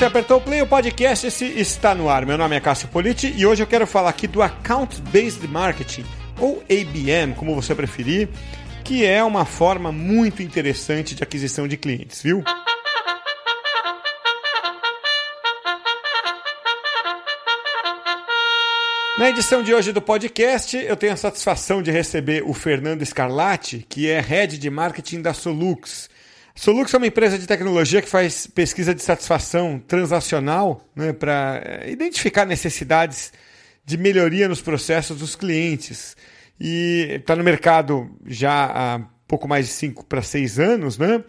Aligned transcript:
você 0.00 0.06
apertou 0.06 0.38
o 0.38 0.40
play, 0.40 0.62
o 0.62 0.66
podcast 0.66 1.26
esse 1.26 1.44
está 1.44 1.94
no 1.94 2.08
ar. 2.08 2.24
Meu 2.24 2.38
nome 2.38 2.56
é 2.56 2.60
Cássio 2.60 2.88
Politi 2.88 3.34
e 3.36 3.44
hoje 3.44 3.62
eu 3.62 3.66
quero 3.66 3.86
falar 3.86 4.08
aqui 4.08 4.26
do 4.26 4.40
Account 4.40 4.98
Based 5.12 5.46
Marketing, 5.46 6.06
ou 6.38 6.64
ABM, 6.70 7.34
como 7.36 7.54
você 7.54 7.74
preferir, 7.74 8.30
que 8.82 9.04
é 9.04 9.22
uma 9.22 9.44
forma 9.44 9.92
muito 9.92 10.42
interessante 10.42 11.14
de 11.14 11.22
aquisição 11.22 11.68
de 11.68 11.76
clientes, 11.76 12.22
viu? 12.22 12.42
Na 19.18 19.28
edição 19.28 19.62
de 19.62 19.74
hoje 19.74 19.92
do 19.92 20.00
podcast, 20.00 20.78
eu 20.78 20.96
tenho 20.96 21.12
a 21.12 21.16
satisfação 21.16 21.82
de 21.82 21.90
receber 21.90 22.42
o 22.46 22.54
Fernando 22.54 23.04
Scarlatti, 23.04 23.84
que 23.86 24.08
é 24.08 24.18
Head 24.18 24.56
de 24.56 24.70
Marketing 24.70 25.20
da 25.20 25.34
Solux. 25.34 26.08
Solux 26.54 26.92
é 26.92 26.96
uma 26.96 27.06
empresa 27.06 27.38
de 27.38 27.46
tecnologia 27.46 28.02
que 28.02 28.08
faz 28.08 28.46
pesquisa 28.46 28.94
de 28.94 29.02
satisfação 29.02 29.78
transacional 29.78 30.88
né, 30.94 31.12
para 31.12 31.62
eh, 31.64 31.90
identificar 31.90 32.44
necessidades 32.44 33.32
de 33.84 33.96
melhoria 33.96 34.48
nos 34.48 34.60
processos 34.60 35.18
dos 35.18 35.34
clientes. 35.34 36.16
E 36.60 37.16
está 37.20 37.34
no 37.34 37.42
mercado 37.42 38.10
já 38.26 38.64
há 38.66 39.00
pouco 39.26 39.48
mais 39.48 39.66
de 39.66 39.72
5 39.72 40.04
para 40.04 40.22
6 40.22 40.58
anos, 40.58 40.98
né? 40.98 41.24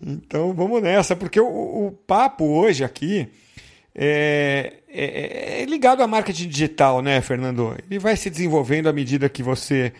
Então 0.00 0.54
vamos 0.54 0.82
nessa, 0.82 1.14
porque 1.14 1.38
o, 1.38 1.86
o 1.86 1.92
papo 1.92 2.46
hoje 2.46 2.82
aqui 2.82 3.28
é, 4.02 4.78
é, 4.88 5.60
é, 5.60 5.64
ligado 5.66 6.02
à 6.02 6.06
marketing 6.06 6.48
digital, 6.48 7.02
né, 7.02 7.20
Fernando? 7.20 7.76
Ele 7.86 7.98
vai 7.98 8.16
se 8.16 8.30
desenvolvendo 8.30 8.88
à 8.88 8.94
medida 8.94 9.28
que 9.28 9.42
você 9.42 9.92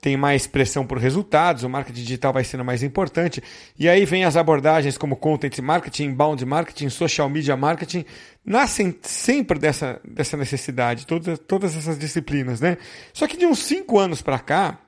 tem 0.00 0.16
mais 0.16 0.44
pressão 0.44 0.84
por 0.84 0.98
resultados, 0.98 1.62
o 1.62 1.68
marketing 1.68 2.02
digital 2.02 2.32
vai 2.32 2.42
sendo 2.42 2.64
mais 2.64 2.82
importante. 2.82 3.40
E 3.78 3.88
aí 3.88 4.04
vem 4.04 4.24
as 4.24 4.36
abordagens 4.36 4.98
como 4.98 5.14
content 5.14 5.56
marketing, 5.60 6.06
inbound 6.06 6.44
marketing, 6.44 6.88
social 6.88 7.30
media 7.30 7.56
marketing, 7.56 8.04
nascem 8.44 8.98
sempre 9.02 9.56
dessa, 9.56 10.00
dessa 10.04 10.36
necessidade, 10.36 11.06
todas, 11.06 11.38
todas 11.38 11.76
essas 11.76 11.96
disciplinas, 11.96 12.60
né? 12.60 12.76
Só 13.12 13.28
que 13.28 13.36
de 13.36 13.46
uns 13.46 13.60
cinco 13.60 14.00
anos 14.00 14.20
para 14.20 14.40
cá, 14.40 14.80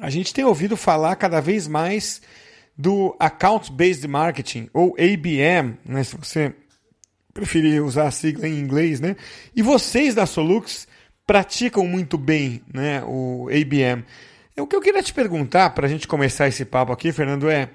a 0.00 0.08
gente 0.08 0.32
tem 0.32 0.44
ouvido 0.44 0.76
falar 0.76 1.16
cada 1.16 1.40
vez 1.40 1.66
mais 1.66 2.22
do 2.78 3.16
Account 3.18 3.72
Based 3.72 4.06
Marketing, 4.06 4.70
ou 4.72 4.96
ABM, 4.96 5.76
né? 5.84 6.04
Se 6.04 6.16
você 6.16 6.54
preferir 7.40 7.82
usar 7.82 8.06
a 8.06 8.10
sigla 8.10 8.46
em 8.46 8.58
inglês, 8.58 9.00
né? 9.00 9.16
E 9.56 9.62
vocês 9.62 10.14
da 10.14 10.26
Solux 10.26 10.86
praticam 11.26 11.86
muito 11.86 12.18
bem 12.18 12.60
né, 12.72 13.02
o 13.06 13.48
ABM. 13.48 14.04
O 14.58 14.66
que 14.66 14.76
eu 14.76 14.80
queria 14.80 15.02
te 15.02 15.14
perguntar, 15.14 15.70
para 15.70 15.86
a 15.86 15.88
gente 15.88 16.06
começar 16.06 16.48
esse 16.48 16.64
papo 16.64 16.92
aqui, 16.92 17.12
Fernando, 17.12 17.48
é 17.48 17.70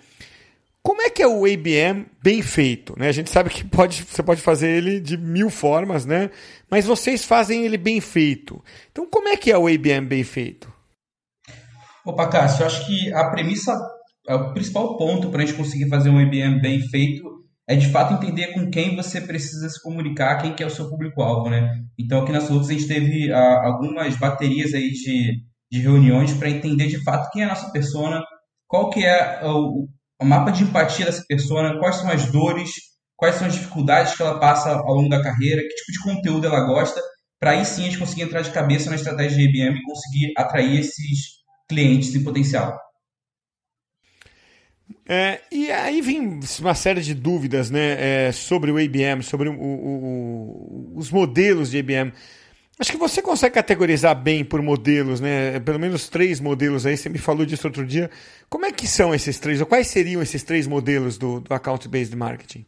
como 0.84 1.02
é 1.02 1.10
que 1.10 1.24
é 1.24 1.28
o 1.28 1.46
ABM 1.46 2.06
bem 2.22 2.44
feito? 2.44 2.94
Né? 2.98 3.08
A 3.08 3.12
gente 3.12 3.32
sabe 3.32 3.50
que 3.50 3.64
pode, 3.64 4.04
você 4.04 4.22
pode 4.22 4.42
fazer 4.42 4.70
ele 4.70 5.00
de 5.00 5.18
mil 5.18 5.50
formas, 5.50 6.06
né? 6.06 6.30
mas 6.70 6.86
vocês 6.86 7.26
fazem 7.26 7.66
ele 7.66 7.78
bem 7.78 8.00
feito. 8.00 8.64
Então, 8.92 9.08
como 9.10 9.30
é 9.30 9.36
que 9.36 9.52
é 9.52 9.58
o 9.58 9.68
ABM 9.68 10.06
bem 10.06 10.24
feito? 10.24 10.72
Opa, 12.06 12.28
Cássio, 12.28 12.62
eu 12.62 12.68
acho 12.68 12.86
que 12.86 13.12
a 13.14 13.32
premissa, 13.32 13.76
é 14.28 14.36
o 14.36 14.54
principal 14.54 14.96
ponto 14.96 15.30
para 15.30 15.42
a 15.42 15.46
gente 15.46 15.58
conseguir 15.58 15.90
fazer 15.90 16.12
um 16.12 16.20
ABM 16.20 16.62
bem 16.62 16.80
feito 16.82 17.45
é 17.68 17.76
de 17.76 17.90
fato 17.90 18.14
entender 18.14 18.54
com 18.54 18.70
quem 18.70 18.96
você 18.96 19.22
precisa 19.22 19.70
se 19.70 19.82
comunicar, 19.82 20.42
quem 20.42 20.54
que 20.54 20.64
é 20.64 20.68
o 20.68 20.70
seu 20.70 20.90
público-alvo, 20.90 21.50
né? 21.50 21.82
Então 21.98 22.22
aqui 22.22 22.32
na 22.32 22.42
Solutos 22.42 22.70
a 22.70 22.74
gente 22.74 22.88
teve 22.88 23.32
ah, 23.32 23.62
algumas 23.66 24.16
baterias 24.18 24.74
aí 24.74 24.92
de 24.92 25.46
de 25.72 25.82
reuniões 25.82 26.34
para 26.34 26.50
entender 26.50 26.88
de 26.88 27.04
fato 27.04 27.30
quem 27.32 27.42
é 27.42 27.46
a 27.46 27.50
nossa 27.50 27.72
persona, 27.72 28.24
qual 28.68 28.90
que 28.90 29.06
é 29.06 29.42
o, 29.44 29.88
o 30.22 30.26
mapa 30.26 30.52
de 30.52 30.64
empatia 30.64 31.06
dessa 31.06 31.24
persona, 31.28 31.78
quais 31.80 31.98
são 31.98 32.10
as 32.10 32.32
dores, 32.32 32.72
quais 33.16 33.36
são 33.36 33.48
as 33.48 33.54
dificuldades 33.54 34.16
que 34.16 34.22
ela 34.22 34.40
passa 34.40 34.72
ao 34.72 34.94
longo 34.94 35.10
da 35.10 35.22
carreira, 35.22 35.62
que 35.62 35.76
tipo 35.76 35.92
de 35.92 36.04
conteúdo 36.04 36.48
ela 36.48 36.66
gosta, 36.66 37.02
para 37.40 37.52
aí 37.52 37.66
sim 37.66 37.84
a 37.84 37.86
gente 37.86 38.00
conseguir 38.00 38.24
entrar 38.24 38.42
de 38.42 38.52
cabeça 38.52 38.90
na 38.90 38.96
estratégia 38.96 39.38
de 39.38 39.44
IBM 39.44 39.78
e 39.78 39.84
conseguir 39.84 40.34
atrair 40.38 40.80
esses 40.80 41.36
clientes 41.68 42.16
em 42.16 42.24
potencial. 42.24 42.78
É, 45.08 45.42
e 45.52 45.72
aí 45.72 46.02
vem 46.02 46.40
uma 46.60 46.76
série 46.76 47.02
de 47.02 47.14
dúvidas 47.14 47.70
né, 47.70 48.28
é, 48.28 48.32
sobre 48.32 48.72
o 48.72 48.80
IBM, 48.80 49.24
sobre 49.24 49.50
o, 49.50 49.54
o, 49.54 50.94
os 50.96 51.12
modelos 51.12 51.72
de 51.72 51.78
IBM. 51.78 52.12
Acho 52.78 52.92
que 52.92 52.98
você 52.98 53.22
consegue 53.22 53.56
categorizar 53.56 54.14
bem 54.22 54.44
por 54.44 54.62
modelos, 54.62 55.22
né? 55.22 55.60
Pelo 55.62 55.80
menos 55.80 56.10
três 56.10 56.42
modelos 56.42 56.86
aí. 56.86 56.98
Você 56.98 57.08
me 57.08 57.18
falou 57.18 57.46
disso 57.46 57.68
outro 57.68 57.86
dia. 57.86 58.12
Como 58.50 58.66
é 58.66 58.72
que 58.72 58.86
são 58.86 59.16
esses 59.16 59.40
três? 59.40 59.62
Ou 59.62 59.66
quais 59.66 59.88
seriam 59.88 60.22
esses 60.22 60.44
três 60.44 60.68
modelos 60.68 61.18
do, 61.18 61.40
do 61.40 61.54
Account 61.54 61.88
Based 61.88 62.14
Marketing? 62.14 62.66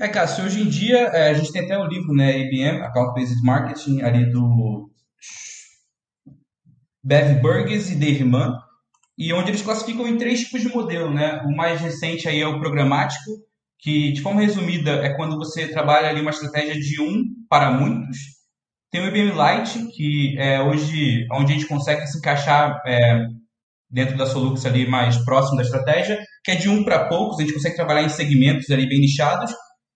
É, 0.00 0.08
Cássio, 0.08 0.46
hoje 0.46 0.62
em 0.62 0.68
dia 0.68 0.98
é, 0.98 1.30
a 1.30 1.34
gente 1.34 1.52
tem 1.52 1.62
até 1.62 1.78
o 1.78 1.86
livro, 1.86 2.12
né? 2.12 2.40
IBM, 2.40 2.80
Account 2.80 3.14
Based 3.14 3.40
Marketing, 3.44 4.02
ali 4.02 4.32
do 4.32 4.90
Bev 7.04 7.40
Burgess 7.40 7.92
e 7.92 7.94
Dave 7.94 8.24
Mann, 8.24 8.58
e 9.20 9.32
onde 9.32 9.50
eles 9.50 9.62
classificam 9.62 10.08
em 10.08 10.16
três 10.16 10.40
tipos 10.40 10.62
de 10.62 10.68
modelo, 10.68 11.12
né? 11.12 11.42
O 11.44 11.54
mais 11.54 11.80
recente 11.80 12.28
aí 12.28 12.40
é 12.40 12.46
o 12.46 12.58
programático, 12.58 13.30
que 13.78 14.12
de 14.12 14.20
forma 14.22 14.40
resumida 14.40 14.92
é 15.04 15.14
quando 15.14 15.36
você 15.36 15.68
trabalha 15.68 16.08
ali 16.08 16.20
uma 16.20 16.30
estratégia 16.30 16.74
de 16.74 17.00
um 17.00 17.24
para 17.48 17.70
muitos 17.70 18.40
tem 18.90 19.00
o 19.00 19.06
IBM 19.06 19.30
Lite, 19.30 19.86
que 19.92 20.36
é 20.36 20.60
hoje 20.60 21.26
onde 21.30 21.52
a 21.52 21.54
gente 21.54 21.68
consegue 21.68 22.04
se 22.08 22.18
encaixar 22.18 22.82
é, 22.84 23.24
dentro 23.88 24.16
da 24.16 24.26
Solux 24.26 24.66
ali 24.66 24.88
mais 24.88 25.16
próximo 25.24 25.56
da 25.56 25.62
estratégia, 25.62 26.18
que 26.44 26.50
é 26.50 26.56
de 26.56 26.68
um 26.68 26.82
para 26.84 27.06
poucos, 27.06 27.38
a 27.38 27.42
gente 27.42 27.54
consegue 27.54 27.76
trabalhar 27.76 28.02
em 28.02 28.08
segmentos 28.08 28.68
ali 28.70 28.88
bem 28.88 28.98
nichados. 28.98 29.52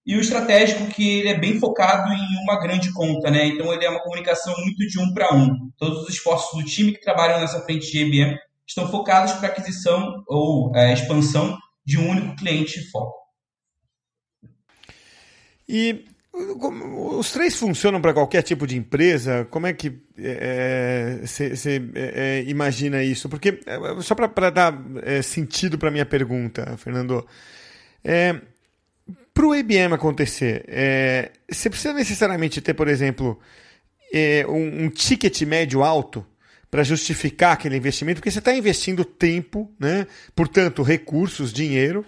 E 0.06 0.16
o 0.16 0.20
estratégico, 0.20 0.86
que 0.86 1.18
ele 1.18 1.28
é 1.28 1.38
bem 1.38 1.58
focado 1.58 2.12
em 2.12 2.42
uma 2.42 2.60
grande 2.60 2.92
conta, 2.92 3.30
né? 3.30 3.46
Então 3.46 3.72
ele 3.72 3.84
é 3.84 3.90
uma 3.90 4.02
comunicação 4.02 4.54
muito 4.58 4.86
de 4.86 5.00
um 5.00 5.12
para 5.12 5.34
um. 5.34 5.48
Todos 5.78 6.02
os 6.02 6.10
esforços 6.10 6.56
do 6.56 6.64
time 6.64 6.92
que 6.92 7.00
trabalham 7.00 7.40
nessa 7.40 7.62
frente 7.62 7.90
de 7.90 7.98
IBM 7.98 8.36
estão 8.66 8.90
focados 8.90 9.32
para 9.34 9.48
aquisição 9.48 10.22
ou 10.26 10.74
é, 10.74 10.92
expansão 10.92 11.58
de 11.84 11.98
um 11.98 12.10
único 12.10 12.36
cliente 12.36 12.80
de 12.80 12.90
foco. 12.90 13.14
E 15.68 16.04
os 17.18 17.30
três 17.30 17.54
funcionam 17.54 18.00
para 18.00 18.12
qualquer 18.12 18.42
tipo 18.42 18.66
de 18.66 18.76
empresa? 18.76 19.46
Como 19.50 19.66
é 19.66 19.72
que 19.72 19.90
você 21.22 21.80
é, 21.94 22.00
é, 22.00 22.40
é, 22.40 22.44
imagina 22.48 23.02
isso? 23.02 23.28
Porque, 23.28 23.60
é, 23.64 24.02
só 24.02 24.14
para 24.14 24.50
dar 24.50 24.74
é, 25.02 25.22
sentido 25.22 25.78
para 25.78 25.88
a 25.88 25.92
minha 25.92 26.04
pergunta, 26.04 26.76
Fernando, 26.76 27.24
para 29.32 29.46
o 29.46 29.54
IBM 29.54 29.94
acontecer, 29.94 30.66
você 31.48 31.70
precisa 31.70 31.94
necessariamente 31.94 32.60
ter, 32.60 32.74
por 32.74 32.88
exemplo, 32.88 33.38
um, 34.48 34.84
um 34.84 34.90
ticket 34.90 35.42
médio 35.42 35.82
alto 35.82 36.26
para 36.74 36.82
justificar 36.82 37.52
aquele 37.52 37.76
investimento, 37.76 38.16
porque 38.16 38.32
você 38.32 38.40
está 38.40 38.52
investindo 38.52 39.04
tempo, 39.04 39.70
né? 39.78 40.08
portanto, 40.34 40.82
recursos, 40.82 41.52
dinheiro. 41.52 42.04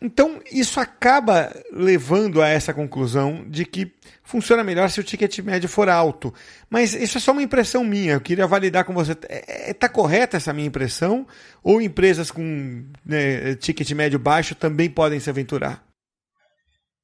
então, 0.00 0.40
isso 0.52 0.78
acaba 0.78 1.52
levando 1.72 2.40
a 2.40 2.46
essa 2.46 2.72
conclusão 2.72 3.44
de 3.48 3.64
que 3.64 3.92
funciona 4.22 4.62
melhor 4.62 4.88
se 4.88 5.00
o 5.00 5.02
ticket 5.02 5.40
médio 5.40 5.68
for 5.68 5.88
alto. 5.88 6.32
Mas 6.70 6.94
isso 6.94 7.18
é 7.18 7.20
só 7.20 7.32
uma 7.32 7.42
impressão 7.42 7.82
minha, 7.82 8.12
eu 8.12 8.20
queria 8.20 8.46
validar 8.46 8.84
com 8.84 8.94
você. 8.94 9.10
Está 9.10 9.26
é, 9.28 9.70
é, 9.70 9.88
correta 9.88 10.36
essa 10.36 10.52
minha 10.52 10.68
impressão? 10.68 11.26
Ou 11.60 11.82
empresas 11.82 12.30
com 12.30 12.84
né, 13.04 13.56
ticket 13.56 13.90
médio 13.90 14.20
baixo 14.20 14.54
também 14.54 14.88
podem 14.88 15.18
se 15.18 15.28
aventurar? 15.28 15.84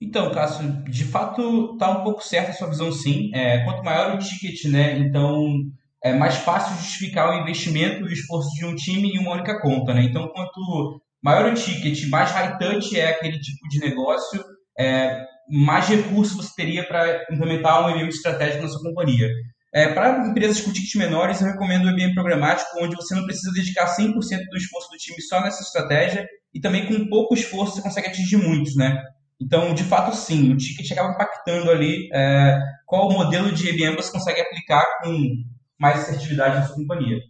Então, 0.00 0.31
Cássio, 0.31 0.85
de 0.85 1.05
fato 1.06 1.73
está 1.73 1.91
um 1.91 2.05
pouco 2.05 2.23
certa 2.23 2.53
a 2.53 2.55
sua 2.55 2.69
visão, 2.69 2.93
sim. 2.93 3.32
É, 3.35 3.64
quanto 3.64 3.82
maior 3.82 4.14
o 4.14 4.19
ticket, 4.20 4.70
né, 4.70 4.97
então 5.00 5.64
é 6.02 6.12
mais 6.12 6.37
fácil 6.37 6.76
justificar 6.76 7.31
o 7.31 7.40
investimento 7.40 8.00
e 8.00 8.10
o 8.10 8.12
esforço 8.12 8.49
de 8.56 8.64
um 8.64 8.75
time 8.75 9.10
em 9.10 9.19
uma 9.19 9.32
única 9.32 9.60
conta. 9.60 9.94
Né? 9.94 10.02
Então, 10.02 10.28
quanto 10.28 11.00
maior 11.22 11.50
o 11.50 11.54
ticket, 11.54 12.08
mais 12.08 12.31
high 12.32 12.58
touch 12.58 12.99
é 12.99 13.10
aquele 13.10 13.38
tipo 13.38 13.69
de 13.69 13.78
negócio, 13.78 14.43
é, 14.78 15.25
mais 15.49 15.87
recursos 15.87 16.37
você 16.37 16.54
teria 16.56 16.87
para 16.87 17.26
implementar 17.31 17.87
um 17.87 17.90
EBM 17.90 18.08
estratégico 18.08 18.62
na 18.62 18.69
sua 18.69 18.82
companhia. 18.82 19.28
É, 19.75 19.88
para 19.88 20.26
empresas 20.26 20.60
com 20.60 20.72
tickets 20.72 20.96
menores, 20.96 21.40
eu 21.40 21.46
recomendo 21.46 21.87
o 21.87 21.90
EBM 21.90 22.12
programático, 22.14 22.82
onde 22.82 22.96
você 22.96 23.14
não 23.14 23.25
precisa 23.25 23.52
dedicar 23.52 23.87
100% 23.87 24.12
do 24.50 24.56
esforço 24.56 24.90
do 24.90 24.99
time 24.99 25.22
só 25.22 25.40
nessa 25.40 25.62
estratégia 25.62 26.26
e 26.52 26.60
também 26.60 26.87
com 26.87 27.08
pouco 27.08 27.34
esforço 27.34 27.76
você 27.76 27.82
consegue 27.82 28.08
atingir 28.08 28.37
muitos, 28.37 28.76
né? 28.76 29.02
Então, 29.40 29.75
de 29.75 29.82
fato, 29.82 30.14
sim, 30.14 30.52
o 30.52 30.56
ticket 30.56 30.93
acaba 30.93 31.14
impactando 31.14 31.70
ali 31.70 32.08
é, 32.12 32.58
qual 32.87 33.10
modelo 33.10 33.50
de 33.50 33.69
EBM 33.69 33.96
você 33.96 34.12
consegue 34.12 34.40
aplicar 34.40 34.84
com 35.02 35.43
mais 35.82 35.99
assertividade 35.99 36.55
na 36.55 36.62
sua 36.64 36.76
companhia. 36.76 37.20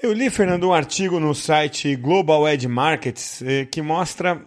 Eu 0.00 0.12
li, 0.12 0.30
Fernando, 0.30 0.68
um 0.68 0.72
artigo 0.72 1.18
no 1.18 1.34
site 1.34 1.96
Global 1.96 2.48
Edge 2.48 2.68
Markets 2.68 3.42
eh, 3.42 3.64
que 3.66 3.82
mostra 3.82 4.40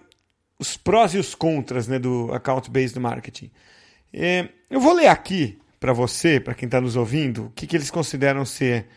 os 0.58 0.78
prós 0.78 1.14
e 1.14 1.18
os 1.18 1.36
contras 1.36 1.86
né, 1.86 2.00
do 2.00 2.34
account-based 2.34 2.98
marketing. 2.98 3.52
Eh, 4.14 4.48
eu 4.70 4.80
vou 4.80 4.94
ler 4.94 5.08
aqui 5.08 5.60
para 5.82 5.92
você, 5.92 6.40
para 6.40 6.56
quem 6.56 6.66
está 6.66 6.80
nos 6.80 6.96
ouvindo, 6.96 7.48
o 7.48 7.50
que, 7.50 7.68
que 7.68 7.76
eles 7.76 7.92
consideram 7.92 8.46
ser 8.46 8.88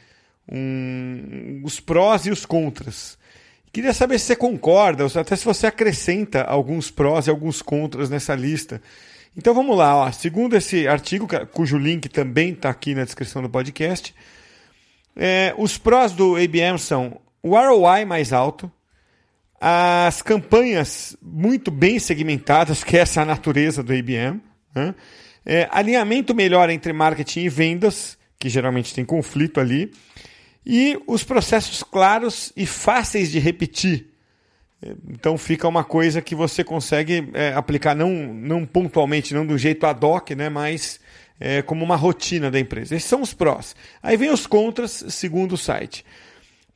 um, 0.48 1.62
os 1.64 1.80
prós 1.80 2.26
e 2.26 2.30
os 2.30 2.46
contras. 2.46 3.18
Queria 3.72 3.92
saber 3.92 4.20
se 4.20 4.26
você 4.26 4.36
concorda, 4.36 5.04
ou 5.04 5.10
até 5.20 5.34
se 5.34 5.44
você 5.44 5.66
acrescenta 5.66 6.42
alguns 6.42 6.92
prós 6.92 7.26
e 7.26 7.30
alguns 7.30 7.60
contras 7.60 8.08
nessa 8.08 8.36
lista. 8.36 8.80
Então 9.36 9.52
vamos 9.52 9.76
lá, 9.76 9.94
ó. 9.94 10.10
segundo 10.12 10.56
esse 10.56 10.88
artigo, 10.88 11.28
cujo 11.52 11.76
link 11.76 12.08
também 12.08 12.52
está 12.52 12.70
aqui 12.70 12.94
na 12.94 13.04
descrição 13.04 13.42
do 13.42 13.50
podcast, 13.50 14.14
é, 15.14 15.54
os 15.58 15.76
prós 15.76 16.12
do 16.12 16.36
ABM 16.36 16.78
são 16.78 17.20
o 17.42 17.50
ROI 17.54 18.06
mais 18.06 18.32
alto, 18.32 18.70
as 19.60 20.22
campanhas 20.22 21.16
muito 21.20 21.70
bem 21.70 21.98
segmentadas, 21.98 22.82
que 22.82 22.96
é 22.96 23.00
essa 23.00 23.22
a 23.22 23.24
natureza 23.24 23.82
do 23.82 23.92
ABM, 23.92 24.40
né? 24.74 24.94
é, 25.44 25.68
alinhamento 25.70 26.34
melhor 26.34 26.70
entre 26.70 26.92
marketing 26.92 27.40
e 27.40 27.48
vendas, 27.48 28.18
que 28.38 28.48
geralmente 28.48 28.94
tem 28.94 29.04
conflito 29.04 29.60
ali, 29.60 29.92
e 30.64 30.98
os 31.06 31.22
processos 31.22 31.82
claros 31.82 32.52
e 32.56 32.66
fáceis 32.66 33.30
de 33.30 33.38
repetir. 33.38 34.15
Então 35.08 35.38
fica 35.38 35.66
uma 35.66 35.82
coisa 35.82 36.20
que 36.20 36.34
você 36.34 36.62
consegue 36.62 37.28
é, 37.32 37.52
aplicar 37.54 37.94
não, 37.94 38.10
não 38.10 38.66
pontualmente, 38.66 39.34
não 39.34 39.46
do 39.46 39.56
jeito 39.56 39.86
ad 39.86 40.04
hoc, 40.04 40.30
né, 40.30 40.48
mas 40.48 41.00
é, 41.40 41.62
como 41.62 41.84
uma 41.84 41.96
rotina 41.96 42.50
da 42.50 42.60
empresa. 42.60 42.94
Esses 42.94 43.08
são 43.08 43.22
os 43.22 43.32
prós. 43.32 43.74
Aí 44.02 44.16
vem 44.16 44.30
os 44.30 44.46
contras, 44.46 45.04
segundo 45.08 45.52
o 45.52 45.58
site. 45.58 46.04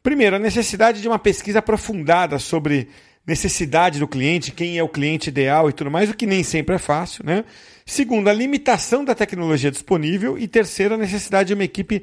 Primeiro, 0.03 0.37
a 0.37 0.39
necessidade 0.39 1.03
de 1.03 1.09
uma 1.09 1.19
pesquisa 1.19 1.59
aprofundada 1.59 2.39
sobre 2.39 2.89
necessidade 3.27 3.99
do 3.99 4.09
cliente, 4.09 4.51
quem 4.51 4.79
é 4.79 4.83
o 4.83 4.89
cliente 4.89 5.29
ideal 5.29 5.69
e 5.69 5.73
tudo 5.73 5.91
mais, 5.91 6.09
o 6.09 6.15
que 6.15 6.27
nem 6.27 6.43
sempre 6.43 6.77
é 6.77 6.79
fácil. 6.79 7.25
Né? 7.25 7.45
Segundo, 7.85 8.29
a 8.29 8.33
limitação 8.33 9.05
da 9.05 9.15
tecnologia 9.15 9.71
disponível. 9.71 10.39
E 10.39 10.49
terceiro, 10.49 10.95
a 10.95 10.99
necessidade 10.99 11.49
de 11.49 11.55
uma 11.55 11.65
equipe 11.65 12.03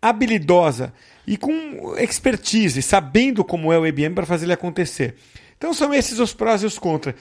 habilidosa 0.00 0.92
e 1.28 1.36
com 1.36 1.94
expertise, 1.98 2.80
sabendo 2.80 3.44
como 3.44 3.70
é 3.70 3.78
o 3.78 3.86
IBM 3.86 4.14
para 4.14 4.24
fazer 4.24 4.46
ele 4.46 4.54
acontecer. 4.54 5.14
Então 5.58 5.74
são 5.74 5.92
esses 5.92 6.18
os 6.18 6.32
prós 6.32 6.62
e 6.62 6.66
os 6.66 6.78
contras. 6.78 7.14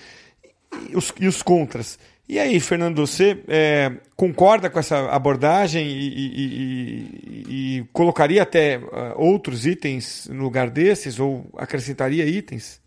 E 0.90 0.96
os, 0.96 1.14
e 1.20 1.28
os 1.28 1.42
contras. 1.42 2.00
E 2.30 2.40
aí, 2.40 2.60
Fernando, 2.60 3.06
você 3.06 3.42
é, 3.48 3.92
concorda 4.16 4.70
com 4.70 4.80
essa 4.80 5.10
abordagem 5.10 5.88
e, 5.88 6.08
e, 6.28 7.46
e, 7.50 7.84
colocaria 7.94 8.44
até 8.44 8.78
uh, 8.78 9.14
outros 9.16 9.66
itens 9.66 10.28
no 10.30 10.44
lugar 10.44 10.70
desses 10.70 11.20
ou 11.20 11.50
acrescentaria 11.58 12.26
itens? 12.26 12.82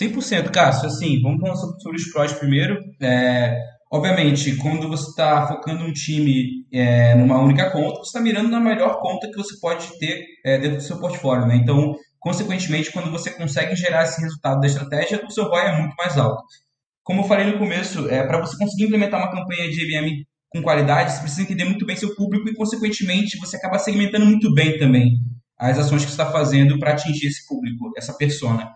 100%, 0.00 0.50
Cássio. 0.50 0.86
Assim, 0.86 1.20
vamos 1.22 1.40
falar 1.40 1.56
sobre 1.56 1.96
os 1.98 2.12
prós 2.12 2.32
primeiro. 2.32 2.78
É, 3.00 3.58
obviamente, 3.94 4.56
quando 4.56 4.88
você 4.88 5.08
está 5.08 5.46
focando 5.46 5.84
um 5.84 5.92
time 5.92 6.66
é, 6.72 7.14
numa 7.14 7.40
única 7.40 7.70
conta, 7.70 7.98
você 7.98 8.08
está 8.08 8.20
mirando 8.20 8.48
na 8.48 8.58
melhor 8.58 9.00
conta 9.00 9.30
que 9.30 9.36
você 9.36 9.56
pode 9.60 9.86
ter 10.00 10.26
é, 10.44 10.58
dentro 10.58 10.78
do 10.78 10.82
seu 10.82 10.98
portfólio. 10.98 11.46
Né? 11.46 11.54
Então, 11.54 11.94
consequentemente, 12.18 12.90
quando 12.90 13.08
você 13.12 13.30
consegue 13.30 13.76
gerar 13.76 14.02
esse 14.02 14.20
resultado 14.20 14.60
da 14.60 14.66
estratégia, 14.66 15.24
o 15.24 15.30
seu 15.30 15.44
ROI 15.44 15.66
é 15.66 15.80
muito 15.80 15.94
mais 15.94 16.18
alto. 16.18 16.42
Como 17.04 17.20
eu 17.20 17.28
falei 17.28 17.46
no 17.46 17.56
começo, 17.56 18.08
é, 18.10 18.26
para 18.26 18.40
você 18.40 18.58
conseguir 18.58 18.86
implementar 18.86 19.20
uma 19.20 19.30
campanha 19.30 19.70
de 19.70 19.80
IBM 19.84 20.26
com 20.48 20.60
qualidade, 20.60 21.12
você 21.12 21.20
precisa 21.20 21.42
entender 21.42 21.64
muito 21.64 21.86
bem 21.86 21.94
seu 21.94 22.16
público 22.16 22.48
e, 22.48 22.54
consequentemente, 22.54 23.38
você 23.38 23.56
acaba 23.56 23.78
segmentando 23.78 24.26
muito 24.26 24.52
bem 24.52 24.76
também 24.76 25.18
as 25.56 25.78
ações 25.78 26.02
que 26.04 26.10
você 26.10 26.20
está 26.20 26.32
fazendo 26.32 26.80
para 26.80 26.92
atingir 26.94 27.28
esse 27.28 27.46
público, 27.46 27.92
essa 27.96 28.12
persona. 28.14 28.72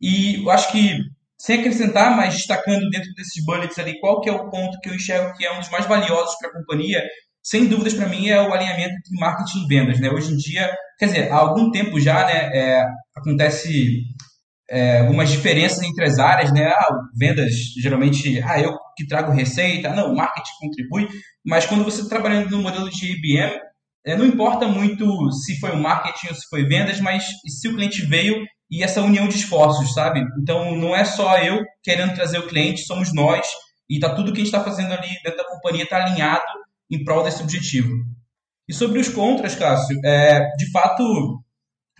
E 0.00 0.44
eu 0.44 0.50
acho 0.50 0.70
que, 0.70 1.00
sem 1.44 1.60
acrescentar, 1.60 2.16
mas 2.16 2.32
destacando 2.32 2.88
dentro 2.88 3.12
desses 3.14 3.44
bullets 3.44 3.78
ali, 3.78 4.00
qual 4.00 4.18
que 4.22 4.30
é 4.30 4.32
o 4.32 4.48
ponto 4.48 4.80
que 4.80 4.88
eu 4.88 4.94
enxergo 4.94 5.34
que 5.34 5.44
é 5.44 5.52
um 5.52 5.60
dos 5.60 5.68
mais 5.68 5.84
valiosos 5.84 6.36
para 6.38 6.48
a 6.48 6.52
companhia, 6.54 7.02
sem 7.42 7.66
dúvidas 7.66 7.92
para 7.92 8.08
mim 8.08 8.28
é 8.28 8.40
o 8.40 8.50
alinhamento 8.50 8.94
entre 8.94 9.20
marketing 9.20 9.64
e 9.64 9.68
vendas. 9.68 10.00
Né? 10.00 10.08
Hoje 10.08 10.32
em 10.32 10.36
dia, 10.38 10.74
quer 10.98 11.06
dizer, 11.06 11.30
há 11.30 11.36
algum 11.36 11.70
tempo 11.70 12.00
já 12.00 12.24
né, 12.24 12.50
é, 12.54 12.82
acontece 13.14 14.04
é, 14.70 15.00
algumas 15.00 15.28
diferenças 15.28 15.82
entre 15.82 16.06
as 16.06 16.18
áreas, 16.18 16.50
né? 16.50 16.64
Ah, 16.64 16.88
vendas, 17.14 17.52
geralmente, 17.78 18.40
ah, 18.42 18.58
eu 18.58 18.72
que 18.96 19.06
trago 19.06 19.30
receita, 19.30 19.90
não, 19.90 20.12
o 20.12 20.16
marketing 20.16 20.52
contribui, 20.60 21.08
mas 21.44 21.66
quando 21.66 21.84
você 21.84 22.00
está 22.00 22.14
trabalhando 22.16 22.48
no 22.48 22.62
modelo 22.62 22.88
de 22.88 23.12
IBM, 23.12 23.52
é, 24.06 24.16
não 24.16 24.24
importa 24.24 24.66
muito 24.66 25.30
se 25.32 25.58
foi 25.60 25.72
o 25.72 25.82
marketing 25.82 26.28
ou 26.28 26.34
se 26.34 26.48
foi 26.48 26.64
vendas, 26.64 27.00
mas 27.00 27.24
se 27.46 27.68
o 27.68 27.74
cliente 27.74 28.06
veio 28.06 28.42
e 28.74 28.82
essa 28.82 29.00
união 29.00 29.28
de 29.28 29.36
esforços, 29.36 29.94
sabe? 29.94 30.20
Então, 30.42 30.76
não 30.76 30.96
é 30.96 31.04
só 31.04 31.38
eu 31.38 31.62
querendo 31.80 32.14
trazer 32.14 32.38
o 32.38 32.48
cliente, 32.48 32.84
somos 32.84 33.14
nós, 33.14 33.46
e 33.88 34.00
tá 34.00 34.12
tudo 34.16 34.32
que 34.32 34.40
a 34.40 34.44
gente 34.44 34.52
está 34.52 34.64
fazendo 34.64 34.92
ali 34.92 35.08
dentro 35.22 35.36
da 35.36 35.48
companhia 35.48 35.84
está 35.84 36.04
alinhado 36.04 36.42
em 36.90 37.04
prol 37.04 37.22
desse 37.22 37.40
objetivo. 37.40 37.94
E 38.68 38.74
sobre 38.74 38.98
os 38.98 39.08
contras, 39.08 39.54
Cássio, 39.54 39.96
é, 40.04 40.40
de 40.56 40.70
fato, 40.72 41.04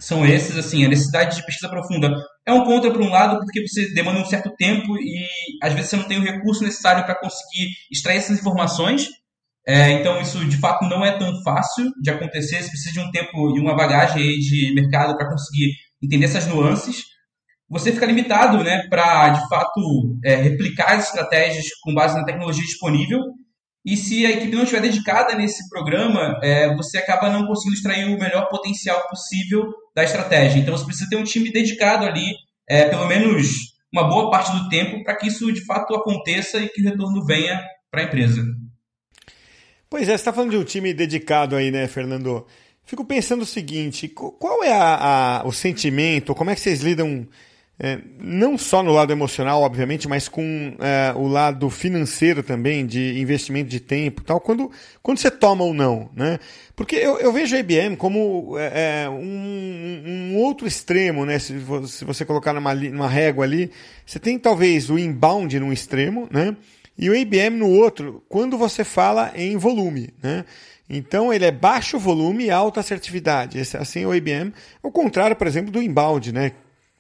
são 0.01 0.27
esses, 0.27 0.57
assim, 0.59 0.85
a 0.85 0.89
necessidade 0.89 1.37
de 1.37 1.47
pesquisa 1.47 1.69
profunda. 1.69 2.11
É 2.45 2.53
um 2.53 2.65
contra, 2.65 2.91
por 2.91 3.03
um 3.03 3.11
lado, 3.11 3.39
porque 3.39 3.67
você 3.69 3.95
demanda 3.95 4.19
um 4.19 4.25
certo 4.25 4.51
tempo 4.57 4.97
e 4.99 5.29
às 5.63 5.73
vezes 5.75 5.91
você 5.91 5.97
não 5.97 6.09
tem 6.09 6.19
o 6.19 6.25
recurso 6.25 6.65
necessário 6.65 7.05
para 7.05 7.21
conseguir 7.21 7.69
extrair 7.93 8.17
essas 8.17 8.41
informações. 8.41 9.07
É, 9.65 9.93
então, 9.93 10.21
isso 10.21 10.45
de 10.45 10.59
fato 10.59 10.87
não 10.89 11.05
é 11.05 11.17
tão 11.17 11.41
fácil 11.45 11.89
de 12.03 12.11
acontecer. 12.11 12.63
Você 12.63 12.71
precisa 12.71 12.93
de 12.93 13.01
um 13.01 13.11
tempo 13.13 13.57
e 13.57 13.61
uma 13.61 13.77
bagagem 13.77 14.23
de 14.39 14.75
mercado 14.75 15.17
para 15.17 15.31
conseguir 15.31 15.73
entender 16.05 16.27
essas 16.27 16.47
nuances. 16.47 17.05
Você 17.69 17.93
fica 17.93 18.07
limitado 18.07 18.63
né, 18.63 18.87
para, 18.89 19.31
de 19.31 19.49
fato, 19.49 20.19
é, 20.25 20.37
replicar 20.37 20.93
as 20.93 21.07
estratégias 21.07 21.67
com 21.83 21.95
base 21.95 22.15
na 22.15 22.25
tecnologia 22.25 22.63
disponível 22.63 23.21
e 23.85 23.99
se 23.99 24.25
a 24.25 24.31
equipe 24.31 24.57
não 24.57 24.63
estiver 24.63 24.81
dedicada 24.81 25.35
nesse 25.35 25.69
programa, 25.69 26.41
é, 26.43 26.75
você 26.75 26.97
acaba 26.97 27.29
não 27.29 27.47
conseguindo 27.47 27.77
extrair 27.77 28.07
o 28.07 28.19
melhor 28.19 28.49
potencial 28.49 29.07
possível 29.09 29.71
da 29.95 30.03
estratégia. 30.03 30.59
Então 30.59 30.75
você 30.75 30.87
precisa 30.87 31.11
ter 31.11 31.17
um 31.17 31.25
time 31.25 31.53
dedicado 31.53 32.07
ali, 32.07 32.33
é, 32.67 32.89
pelo 32.89 33.07
menos 33.07 33.75
uma 33.93 34.09
boa 34.09 34.31
parte 34.31 34.53
do 34.53 34.71
tempo, 34.71 35.05
para 35.05 35.15
que 35.17 35.29
isso 35.29 35.53
de 35.53 35.63
fato 35.67 35.95
aconteça 35.95 36.59
e 36.59 36.69
que 36.69 36.81
o 36.81 36.85
retorno 36.85 37.27
venha 37.27 37.63
para 37.91 38.01
a 38.01 38.05
empresa. 38.05 38.43
Pois 39.91 40.09
é, 40.09 40.13
você 40.13 40.15
está 40.15 40.33
falando 40.33 40.53
de 40.53 40.57
um 40.57 40.65
time 40.65 40.95
dedicado 40.95 41.55
aí, 41.55 41.71
né, 41.71 41.87
Fernando? 41.87 42.47
Fico 42.85 43.05
pensando 43.05 43.43
o 43.43 43.47
seguinte: 43.47 44.09
qual 44.09 44.63
é 44.63 44.73
a, 44.73 45.41
a, 45.43 45.47
o 45.47 45.53
sentimento, 45.53 46.35
como 46.35 46.51
é 46.51 46.55
que 46.55 46.61
vocês 46.61 46.81
lidam 46.81 47.27
é, 47.79 47.99
não 48.21 48.57
só 48.57 48.83
no 48.85 48.93
lado 48.93 49.13
emocional, 49.13 49.63
obviamente, 49.63 50.07
mas 50.07 50.29
com 50.29 50.77
é, 50.79 51.13
o 51.17 51.27
lado 51.27 51.69
financeiro 51.69 52.41
também, 52.43 52.87
de 52.87 53.19
investimento 53.19 53.69
de 53.69 53.81
tempo 53.81 54.23
tal, 54.23 54.41
quando, 54.41 54.71
quando 55.03 55.19
você 55.19 55.31
toma 55.31 55.65
ou 55.65 55.75
não. 55.75 56.09
Né? 56.15 56.39
Porque 56.77 56.95
eu, 56.95 57.19
eu 57.19 57.33
vejo 57.33 57.57
a 57.57 57.59
IBM 57.59 57.97
como 57.97 58.57
é, 58.59 59.05
é, 59.05 59.11
um, 59.11 60.03
um, 60.07 60.37
outro 60.37 60.69
extremo, 60.69 61.27
né? 61.27 61.39
se, 61.41 61.55
se 61.89 62.05
você 62.05 62.25
colocar 62.25 62.53
numa, 62.53 62.73
numa 62.75 63.09
régua 63.09 63.45
ali, 63.45 63.71
você 64.07 64.21
tem 64.21 64.39
talvez 64.39 64.89
o 64.89 64.97
inbound 64.97 65.59
num 65.59 65.73
extremo, 65.73 66.29
né? 66.31 66.57
e 66.97 67.11
o 67.11 67.15
IBM 67.15 67.57
no 67.57 67.69
outro, 67.69 68.23
quando 68.29 68.57
você 68.57 68.85
fala 68.85 69.33
em 69.35 69.57
volume. 69.57 70.11
Né? 70.23 70.45
Então 70.89 71.33
ele 71.33 71.45
é 71.45 71.51
baixo 71.51 71.99
volume 71.99 72.45
e 72.45 72.51
alta 72.51 72.81
assertividade. 72.81 73.59
Esse, 73.59 73.77
assim 73.77 74.05
o 74.05 74.15
IBM. 74.15 74.53
O 74.83 74.91
contrário, 74.91 75.37
por 75.37 75.47
exemplo, 75.47 75.71
do 75.71 75.83
inbound, 75.83 76.33
né? 76.33 76.53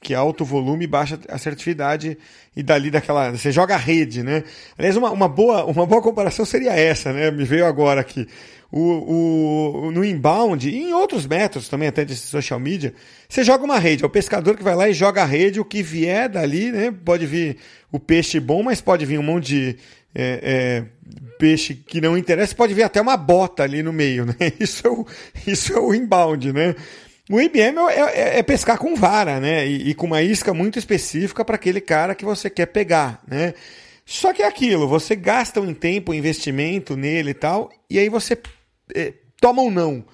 que 0.05 0.12
é 0.12 0.17
alto 0.17 0.45
volume 0.45 0.85
e 0.85 0.87
baixa 0.87 1.19
assertividade, 1.29 2.17
e 2.55 2.62
dali 2.62 2.91
daquela. 2.91 3.33
Você 3.33 3.50
joga 3.50 3.75
a 3.75 3.79
rede, 3.79 4.23
né? 4.23 4.45
Aliás, 4.79 4.97
uma, 4.97 5.11
uma, 5.11 5.29
boa, 5.29 5.64
uma 5.64 5.87
boa 5.87 6.03
comparação 6.03 6.45
seria 6.45 6.73
essa, 6.73 7.12
né? 7.12 7.31
Me 7.31 7.43
veio 7.43 7.64
agora 7.67 8.03
aqui. 8.03 8.29
O, 8.71 9.87
o, 9.87 9.91
no 9.93 10.05
inbound 10.05 10.69
e 10.69 10.76
em 10.76 10.93
outros 10.93 11.26
métodos 11.26 11.69
também, 11.69 11.88
até 11.88 12.05
de 12.05 12.14
social 12.17 12.61
media, 12.61 12.93
você 13.29 13.43
joga 13.43 13.64
uma 13.64 13.79
rede. 13.79 14.03
É 14.03 14.07
o 14.07 14.11
pescador 14.11 14.57
que 14.57 14.62
vai 14.62 14.75
lá 14.75 14.88
e 14.88 14.93
joga 14.93 15.23
a 15.23 15.26
rede, 15.26 15.59
o 15.59 15.64
que 15.64 15.83
vier 15.83 16.29
dali, 16.29 16.71
né? 16.71 16.95
Pode 17.05 17.25
vir 17.25 17.57
o 17.91 17.99
peixe 17.99 18.38
bom, 18.38 18.62
mas 18.62 18.81
pode 18.81 19.07
vir 19.07 19.19
um 19.19 19.23
monte 19.23 19.47
de 19.47 19.76
é, 20.14 20.40
é, 20.42 20.85
peixe 21.38 21.75
que 21.75 22.00
não 22.00 22.16
interessa, 22.16 22.54
pode 22.54 22.75
vir 22.75 22.85
até 22.85 23.00
uma 23.00 23.16
bota 23.16 23.62
ali 23.62 23.83
no 23.83 23.92
meio, 23.92 24.25
né? 24.25 24.35
Isso 24.61 24.87
é 24.87 24.90
o, 24.90 25.06
isso 25.47 25.73
é 25.73 25.80
o 25.80 25.94
inbound, 25.94 26.52
né? 26.52 26.75
O 27.30 27.40
IBM 27.40 27.78
é, 27.88 28.00
é, 28.00 28.38
é, 28.38 28.42
pescar 28.42 28.78
com 28.78 28.94
vara, 28.94 29.40
né? 29.40 29.66
E, 29.66 29.90
e 29.90 29.94
com 29.94 30.06
uma 30.06 30.23
isca 30.23 30.52
muito 30.52 30.78
específica 30.78 31.44
para 31.44 31.56
aquele 31.56 31.80
cara 31.80 32.14
que 32.14 32.25
você 32.25 32.50
quer 32.50 32.66
pegar, 32.66 33.23
né? 33.26 33.54
Só 34.04 34.33
que 34.35 34.42
é 34.42 34.47
aquilo, 34.47 34.87
você 34.87 35.16
gasta 35.16 35.61
um 35.61 35.73
tempo, 35.73 36.12
um 36.12 36.14
investimento 36.14 36.94
nele 36.94 37.30
e 37.30 37.35
tal, 37.35 37.71
e 37.88 37.99
aí 37.99 38.11
você 38.11 38.37
é, 38.94 39.14
toma 39.40 39.62
um 39.62 39.71
não. 39.71 40.04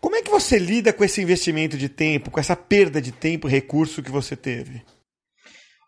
Como 0.00 0.14
é 0.14 0.22
que 0.22 0.30
você 0.30 0.58
lida 0.58 0.92
com 0.92 1.02
esse 1.02 1.20
investimento 1.20 1.76
de 1.76 1.88
tempo, 1.88 2.30
com 2.30 2.38
essa 2.38 2.54
perda 2.54 3.00
de 3.00 3.10
tempo 3.10 3.48
e 3.48 3.50
recurso 3.50 4.02
que 4.02 4.10
você 4.10 4.36
teve? 4.36 4.82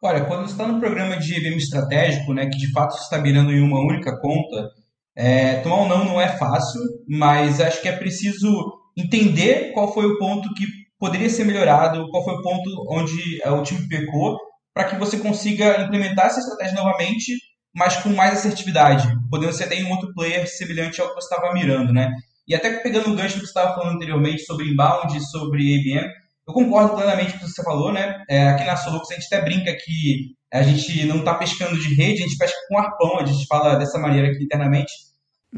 Olha, 0.06 0.25
quando 0.25 0.46
está 0.46 0.64
no 0.68 0.78
programa 0.78 1.16
de 1.16 1.34
IBM 1.34 1.56
estratégico, 1.56 2.32
né, 2.32 2.46
que 2.46 2.56
de 2.56 2.70
fato 2.70 2.94
você 2.94 3.02
está 3.02 3.18
mirando 3.18 3.50
em 3.50 3.60
uma 3.60 3.80
única 3.80 4.16
conta, 4.20 4.70
é, 5.16 5.56
tomar 5.62 5.82
um 5.82 5.88
não 5.88 6.04
não 6.04 6.20
é 6.20 6.28
fácil, 6.28 6.80
mas 7.08 7.60
acho 7.60 7.82
que 7.82 7.88
é 7.88 7.96
preciso 7.96 8.48
entender 8.96 9.72
qual 9.72 9.92
foi 9.92 10.06
o 10.06 10.16
ponto 10.16 10.54
que 10.54 10.64
poderia 10.96 11.28
ser 11.28 11.44
melhorado, 11.44 12.08
qual 12.12 12.22
foi 12.22 12.34
o 12.34 12.42
ponto 12.42 12.70
onde 12.88 13.42
é, 13.42 13.50
o 13.50 13.64
time 13.64 13.88
pecou, 13.88 14.38
para 14.72 14.84
que 14.84 14.94
você 14.94 15.18
consiga 15.18 15.82
implementar 15.82 16.26
essa 16.26 16.38
estratégia 16.38 16.76
novamente, 16.76 17.36
mas 17.75 17.96
com 17.96 18.10
mais 18.10 18.34
assertividade, 18.34 19.12
podendo 19.28 19.52
ser 19.52 19.64
até 19.64 19.75
um 19.82 19.90
outro 19.90 20.14
player 20.14 20.46
semelhante 20.46 21.00
ao 21.00 21.08
que 21.08 21.14
você 21.14 21.34
estava 21.34 21.52
mirando, 21.52 21.92
né? 21.92 22.12
E 22.46 22.54
até 22.54 22.78
pegando 22.78 23.10
o 23.10 23.16
gancho 23.16 23.34
que 23.34 23.40
você 23.40 23.46
estava 23.46 23.75
falando 23.75 23.96
anteriormente 23.96 24.44
sobre 24.44 24.70
inbound, 24.70 25.20
sobre 25.32 25.62
IBM, 25.62 26.06
eu 26.46 26.54
concordo 26.54 26.94
plenamente 26.94 27.32
com 27.32 27.38
o 27.38 27.40
que 27.40 27.48
você 27.48 27.62
falou, 27.62 27.92
né? 27.92 28.22
É, 28.28 28.48
aqui 28.48 28.64
na 28.64 28.76
Solux 28.76 29.10
a 29.10 29.14
gente 29.14 29.26
até 29.26 29.42
brinca 29.42 29.74
que 29.74 30.36
a 30.52 30.62
gente 30.62 31.04
não 31.06 31.18
está 31.18 31.34
pescando 31.34 31.78
de 31.78 31.94
rede, 31.94 32.22
a 32.22 32.26
gente 32.26 32.38
pesca 32.38 32.56
com 32.68 32.78
arpão, 32.78 33.18
a 33.18 33.26
gente 33.26 33.46
fala 33.46 33.74
dessa 33.76 33.98
maneira 33.98 34.28
aqui 34.28 34.44
internamente. 34.44 34.92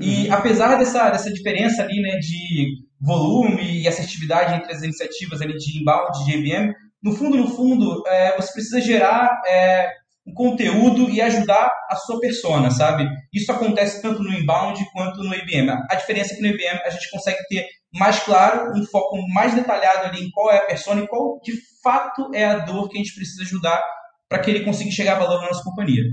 E 0.00 0.28
uhum. 0.28 0.34
apesar 0.34 0.76
dessa, 0.76 1.10
dessa 1.10 1.32
diferença 1.32 1.82
ali, 1.82 2.00
né, 2.00 2.18
de 2.18 2.78
volume 3.00 3.82
e 3.82 3.88
assertividade 3.88 4.54
entre 4.54 4.72
as 4.72 4.82
iniciativas 4.82 5.40
ali 5.40 5.56
de 5.56 5.78
inbound, 5.78 6.24
de 6.24 6.32
IBM, 6.32 6.72
no 7.02 7.12
fundo, 7.14 7.36
no 7.36 7.48
fundo, 7.48 8.02
é, 8.06 8.36
você 8.36 8.52
precisa 8.52 8.80
gerar 8.80 9.40
é, 9.46 9.90
um 10.28 10.34
conteúdo 10.34 11.08
e 11.10 11.20
ajudar 11.20 11.70
a 11.88 11.96
sua 11.96 12.20
persona, 12.20 12.70
sabe? 12.70 13.08
Isso 13.32 13.50
acontece 13.50 14.02
tanto 14.02 14.22
no 14.22 14.32
inbound 14.32 14.84
quanto 14.92 15.22
no 15.22 15.34
IBM. 15.34 15.70
A 15.90 15.94
diferença 15.94 16.32
é 16.32 16.36
que 16.36 16.42
no 16.42 16.48
IBM 16.48 16.80
a 16.84 16.90
gente 16.90 17.10
consegue 17.10 17.38
ter 17.48 17.66
mais 17.92 18.20
claro, 18.20 18.72
um 18.76 18.84
foco 18.84 19.16
mais 19.32 19.54
detalhado 19.54 20.06
ali 20.06 20.24
em 20.24 20.30
qual 20.30 20.52
é 20.52 20.58
a 20.58 20.66
persona 20.66 21.02
e 21.02 21.08
qual 21.08 21.40
de 21.42 21.54
fato 21.82 22.30
é 22.34 22.44
a 22.44 22.58
dor 22.58 22.88
que 22.88 22.98
a 22.98 23.02
gente 23.02 23.14
precisa 23.14 23.42
ajudar 23.42 23.82
para 24.28 24.38
que 24.40 24.50
ele 24.50 24.64
consiga 24.64 24.90
chegar 24.90 25.16
a 25.16 25.20
valor 25.20 25.40
na 25.40 25.48
nossa 25.48 25.64
companhia. 25.64 26.04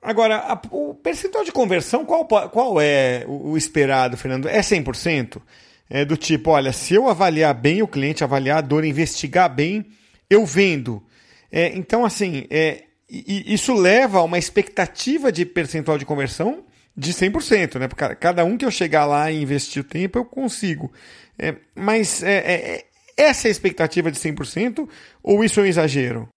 Agora, 0.00 0.38
a, 0.38 0.60
o 0.70 0.94
percentual 0.94 1.44
de 1.44 1.52
conversão, 1.52 2.06
qual, 2.06 2.24
qual 2.24 2.80
é 2.80 3.24
o, 3.26 3.50
o 3.50 3.56
esperado, 3.56 4.16
Fernando? 4.16 4.48
É 4.48 4.60
100%? 4.60 5.42
É 5.90 6.04
do 6.04 6.16
tipo, 6.16 6.50
olha, 6.50 6.72
se 6.72 6.94
eu 6.94 7.08
avaliar 7.08 7.54
bem 7.54 7.82
o 7.82 7.88
cliente, 7.88 8.24
avaliar 8.24 8.58
a 8.58 8.60
dor, 8.60 8.84
investigar 8.84 9.52
bem, 9.54 9.86
eu 10.30 10.46
vendo. 10.46 11.02
É, 11.56 11.74
então, 11.74 12.04
assim, 12.04 12.44
é, 12.50 12.82
isso 13.08 13.72
leva 13.72 14.18
a 14.18 14.22
uma 14.22 14.36
expectativa 14.36 15.32
de 15.32 15.46
percentual 15.46 15.96
de 15.96 16.04
conversão 16.04 16.64
de 16.94 17.14
100%, 17.14 17.78
né? 17.78 17.88
Porque 17.88 18.14
cada 18.16 18.44
um 18.44 18.58
que 18.58 18.64
eu 18.66 18.70
chegar 18.70 19.06
lá 19.06 19.32
e 19.32 19.40
investir 19.40 19.80
o 19.80 19.86
tempo, 19.86 20.18
eu 20.18 20.24
consigo. 20.26 20.92
É, 21.38 21.56
mas 21.74 22.22
é, 22.22 22.36
é, 22.36 22.84
essa 23.16 23.46
é 23.46 23.48
a 23.48 23.52
expectativa 23.52 24.12
de 24.12 24.18
100% 24.18 24.86
ou 25.22 25.42
isso 25.42 25.58
é 25.58 25.62
um 25.62 25.66
exagero? 25.66 26.28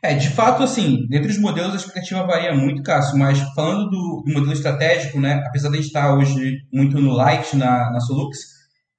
É, 0.00 0.14
de 0.14 0.30
fato, 0.30 0.62
assim, 0.62 1.04
dentro 1.08 1.26
dos 1.26 1.38
modelos 1.38 1.72
a 1.72 1.76
expectativa 1.76 2.24
varia 2.24 2.54
muito, 2.54 2.84
Cássio, 2.84 3.18
mas 3.18 3.40
falando 3.56 3.90
do, 3.90 4.22
do 4.24 4.32
modelo 4.32 4.52
estratégico, 4.52 5.18
né, 5.20 5.42
apesar 5.48 5.68
de 5.68 5.74
a 5.74 5.78
gente 5.78 5.88
estar 5.88 6.14
hoje 6.14 6.58
muito 6.72 7.00
no 7.00 7.12
light 7.12 7.56
na, 7.56 7.90
na 7.90 7.98
Solux, 7.98 8.38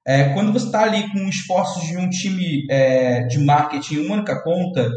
é, 0.06 0.34
quando 0.34 0.52
você 0.52 0.66
está 0.66 0.82
ali 0.82 1.10
com 1.12 1.26
esforços 1.28 1.82
de 1.84 1.96
um 1.96 2.10
time 2.10 2.66
é, 2.70 3.22
de 3.26 3.38
marketing, 3.38 4.00
uma 4.00 4.16
única 4.16 4.42
conta, 4.42 4.90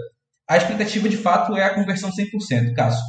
a 0.49 0.57
expectativa 0.57 1.09
de 1.09 1.17
fato 1.17 1.55
é 1.55 1.63
a 1.63 1.73
conversão 1.73 2.09
100%, 2.09 2.73
Cássio. 2.73 3.03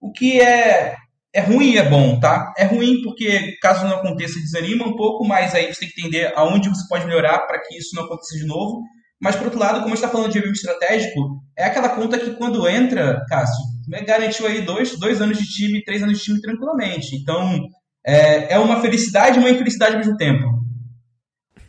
O 0.00 0.10
que 0.12 0.40
é, 0.40 0.96
é 1.32 1.40
ruim 1.40 1.72
e 1.72 1.78
é 1.78 1.88
bom, 1.88 2.18
tá? 2.18 2.52
É 2.56 2.64
ruim 2.64 3.02
porque, 3.02 3.56
caso 3.60 3.86
não 3.86 3.96
aconteça, 3.96 4.40
desanima 4.40 4.86
um 4.86 4.96
pouco, 4.96 5.24
mas 5.26 5.54
aí 5.54 5.72
você 5.72 5.80
tem 5.80 5.88
que 5.90 6.00
entender 6.00 6.32
aonde 6.34 6.68
você 6.68 6.86
pode 6.88 7.06
melhorar 7.06 7.38
para 7.40 7.60
que 7.60 7.76
isso 7.76 7.94
não 7.94 8.04
aconteça 8.04 8.36
de 8.36 8.46
novo. 8.46 8.82
Mas, 9.20 9.36
por 9.36 9.44
outro 9.44 9.60
lado, 9.60 9.82
como 9.82 9.94
está 9.94 10.08
falando 10.08 10.32
de 10.32 10.38
IBM 10.38 10.52
estratégico, 10.52 11.42
é 11.56 11.64
aquela 11.64 11.90
conta 11.90 12.18
que 12.18 12.30
quando 12.36 12.66
entra, 12.66 13.22
Cássio, 13.28 13.62
né, 13.86 14.02
garantiu 14.02 14.46
aí 14.46 14.62
dois, 14.62 14.98
dois 14.98 15.20
anos 15.20 15.38
de 15.38 15.44
time, 15.44 15.84
três 15.84 16.02
anos 16.02 16.18
de 16.18 16.24
time 16.24 16.40
tranquilamente. 16.40 17.14
Então, 17.16 17.60
é, 18.04 18.54
é 18.54 18.58
uma 18.58 18.80
felicidade 18.80 19.36
e 19.36 19.40
uma 19.40 19.50
infelicidade 19.50 19.92
ao 19.92 19.98
mesmo 19.98 20.16
tempo. 20.16 20.44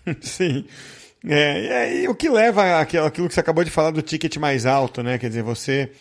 Sim. 0.22 0.66
É, 1.28 2.02
e 2.02 2.08
o 2.08 2.16
que 2.16 2.30
leva 2.30 2.80
àquilo, 2.80 3.06
àquilo 3.06 3.28
que 3.28 3.34
você 3.34 3.40
acabou 3.40 3.64
de 3.64 3.70
falar 3.70 3.92
do 3.92 4.02
ticket 4.02 4.38
mais 4.38 4.66
alto, 4.66 5.04
né? 5.04 5.18
Quer 5.18 5.30
dizer, 5.30 5.44
você 5.44 5.92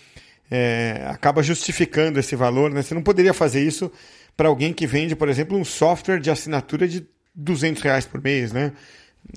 é, 0.50 1.04
acaba 1.08 1.42
justificando 1.42 2.18
esse 2.18 2.34
valor, 2.34 2.70
né? 2.70 2.82
Você 2.82 2.94
não 2.94 3.02
poderia 3.02 3.34
fazer 3.34 3.62
isso 3.62 3.90
para 4.36 4.48
alguém 4.48 4.72
que 4.72 4.86
vende, 4.86 5.14
por 5.14 5.28
exemplo, 5.28 5.58
um 5.58 5.64
software 5.64 6.18
de 6.18 6.30
assinatura 6.30 6.88
de 6.88 7.06
200 7.34 7.82
reais 7.82 8.06
por 8.06 8.22
mês, 8.22 8.52
né? 8.52 8.72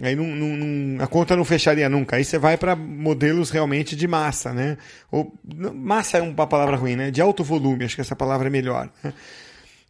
Aí 0.01 0.15
não, 0.15 0.25
não, 0.25 0.47
não, 0.47 1.03
a 1.03 1.07
conta 1.07 1.35
não 1.35 1.43
fecharia 1.43 1.89
nunca. 1.89 2.15
Aí 2.15 2.23
você 2.23 2.37
vai 2.37 2.57
para 2.57 2.75
modelos 2.75 3.49
realmente 3.49 3.95
de 3.95 4.07
massa, 4.07 4.53
né? 4.53 4.77
Ou, 5.11 5.33
massa 5.73 6.17
é 6.17 6.21
uma 6.21 6.47
palavra 6.47 6.77
ruim, 6.77 6.95
né? 6.95 7.11
De 7.11 7.21
alto 7.21 7.43
volume, 7.43 7.85
acho 7.85 7.95
que 7.95 8.01
essa 8.01 8.15
palavra 8.15 8.47
é 8.47 8.49
melhor. 8.49 8.89
Né? 9.03 9.13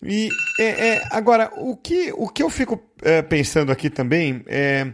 E 0.02 0.30
é, 0.60 0.88
é, 0.88 1.08
agora, 1.12 1.52
o 1.56 1.78
que, 1.78 2.12
o 2.18 2.28
que 2.28 2.44
eu 2.44 2.50
fico 2.50 2.84
é, 3.02 3.22
pensando 3.22 3.72
aqui 3.72 3.90
também 3.90 4.44
é, 4.48 4.92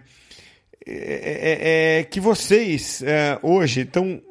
é, 0.91 1.97
é, 1.97 1.99
é 1.99 2.03
que 2.03 2.19
vocês 2.19 3.01
é, 3.03 3.37
hoje 3.41 3.81
estão 3.81 4.21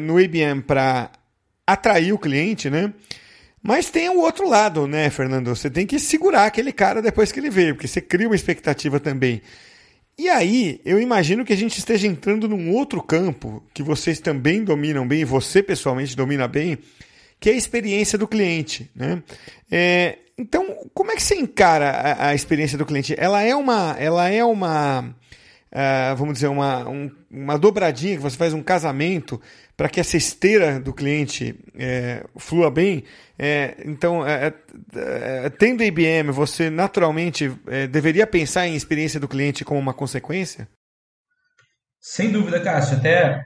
no 0.00 0.20
IBM 0.20 0.62
para 0.62 1.10
atrair 1.66 2.12
o 2.12 2.18
cliente, 2.18 2.70
né? 2.70 2.92
Mas 3.62 3.88
tem 3.88 4.10
o 4.10 4.20
outro 4.20 4.46
lado, 4.46 4.86
né, 4.86 5.08
Fernando? 5.08 5.48
Você 5.48 5.70
tem 5.70 5.86
que 5.86 5.98
segurar 5.98 6.44
aquele 6.44 6.70
cara 6.70 7.00
depois 7.00 7.32
que 7.32 7.40
ele 7.40 7.48
veio, 7.48 7.74
porque 7.74 7.88
você 7.88 8.00
cria 8.00 8.28
uma 8.28 8.36
expectativa 8.36 9.00
também. 9.00 9.40
E 10.18 10.28
aí, 10.28 10.80
eu 10.84 11.00
imagino 11.00 11.44
que 11.44 11.52
a 11.52 11.56
gente 11.56 11.78
esteja 11.78 12.06
entrando 12.06 12.46
num 12.46 12.70
outro 12.72 13.02
campo 13.02 13.64
que 13.72 13.82
vocês 13.82 14.20
também 14.20 14.62
dominam 14.62 15.08
bem, 15.08 15.24
você 15.24 15.62
pessoalmente 15.62 16.14
domina 16.14 16.46
bem, 16.46 16.78
que 17.40 17.50
é 17.50 17.52
a 17.52 17.56
experiência 17.56 18.18
do 18.18 18.28
cliente. 18.28 18.90
Né? 18.94 19.22
É, 19.70 20.18
então, 20.36 20.88
como 20.92 21.10
é 21.10 21.16
que 21.16 21.22
você 21.22 21.34
encara 21.34 21.90
a, 21.90 22.28
a, 22.28 22.34
experiência 22.34 22.78
do 22.78 22.86
cliente? 22.86 23.14
Ela 23.16 23.42
é 23.42 23.56
uma, 23.56 23.96
ela 23.98 24.28
é 24.28 24.44
uma, 24.44 25.16
uh, 25.74 26.16
vamos 26.16 26.34
dizer, 26.34 26.48
uma, 26.48 26.88
um, 26.88 27.10
uma 27.30 27.58
dobradinha 27.58 28.16
que 28.16 28.22
você 28.22 28.36
faz 28.36 28.54
um 28.54 28.62
casamento 28.62 29.40
para 29.76 29.88
que 29.88 29.98
essa 29.98 30.16
esteira 30.16 30.78
do 30.78 30.92
cliente 30.92 31.54
é, 31.74 32.24
flua 32.36 32.70
bem. 32.70 33.04
É, 33.36 33.74
então, 33.84 34.26
é, 34.26 34.54
é, 34.94 35.46
é 35.46 35.50
tendo 35.50 35.82
IBM, 35.82 36.30
você 36.30 36.70
naturalmente 36.70 37.52
é, 37.66 37.86
deveria 37.86 38.26
pensar 38.26 38.68
em 38.68 38.76
experiência 38.76 39.18
do 39.18 39.28
cliente 39.28 39.64
como 39.64 39.80
uma 39.80 39.92
consequência? 39.92 40.68
Sem 42.00 42.30
dúvida, 42.30 42.60
Cássio. 42.60 42.98
Até 42.98 43.44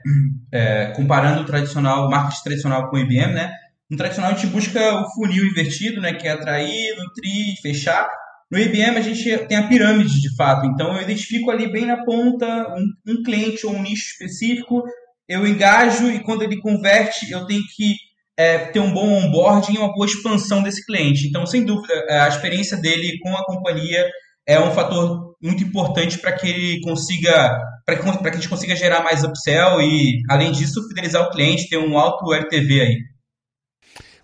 comparando 0.95 1.41
o 1.41 1.45
tradicional, 1.45 2.09
marketing 2.09 2.43
tradicional 2.43 2.89
com 2.89 2.97
o 2.97 2.99
IBM, 2.99 3.33
né? 3.33 3.51
No 3.89 3.97
tradicional 3.97 4.31
a 4.31 4.35
gente 4.35 4.47
busca 4.47 4.79
o 4.95 5.09
funil 5.13 5.45
invertido, 5.45 6.01
né? 6.01 6.13
Que 6.13 6.27
é 6.27 6.31
atrair, 6.31 6.95
nutrir, 6.97 7.55
fechar. 7.61 8.07
No 8.51 8.57
IBM 8.57 8.97
a 8.97 9.01
gente 9.01 9.37
tem 9.47 9.57
a 9.57 9.67
pirâmide 9.67 10.21
de 10.21 10.35
fato. 10.35 10.65
Então 10.65 10.95
eu 10.95 11.03
identifico 11.03 11.51
ali 11.51 11.71
bem 11.71 11.85
na 11.85 12.03
ponta 12.03 12.47
um, 12.75 13.13
um 13.13 13.23
cliente 13.23 13.65
ou 13.65 13.73
um 13.73 13.81
nicho 13.81 14.11
específico 14.13 14.83
eu 15.29 15.45
engajo 15.45 16.09
e 16.09 16.23
quando 16.23 16.41
ele 16.41 16.59
converte, 16.59 17.31
eu 17.31 17.45
tenho 17.45 17.61
que 17.75 17.95
é, 18.35 18.57
ter 18.57 18.79
um 18.79 18.91
bom 18.91 19.07
onboarding 19.07 19.75
e 19.75 19.77
uma 19.77 19.93
boa 19.93 20.07
expansão 20.07 20.63
desse 20.63 20.83
cliente. 20.83 21.27
Então, 21.27 21.45
sem 21.45 21.63
dúvida, 21.63 21.93
é, 22.09 22.21
a 22.21 22.27
experiência 22.27 22.75
dele 22.75 23.19
com 23.21 23.37
a 23.37 23.45
companhia 23.45 24.09
é 24.47 24.59
um 24.59 24.71
fator 24.71 25.35
muito 25.39 25.63
importante 25.63 26.17
para 26.17 26.31
que 26.31 26.47
ele 26.47 26.81
consiga, 26.81 27.61
para 27.85 27.95
que, 27.95 28.01
que 28.01 28.27
a 28.27 28.33
gente 28.33 28.49
consiga 28.49 28.75
gerar 28.75 29.03
mais 29.03 29.23
upsell 29.23 29.79
e, 29.79 30.19
além 30.27 30.51
disso, 30.51 30.87
fidelizar 30.87 31.21
o 31.21 31.29
cliente, 31.29 31.69
ter 31.69 31.77
um 31.77 31.95
alto 31.95 32.33
LTV 32.33 32.81
aí. 32.81 32.97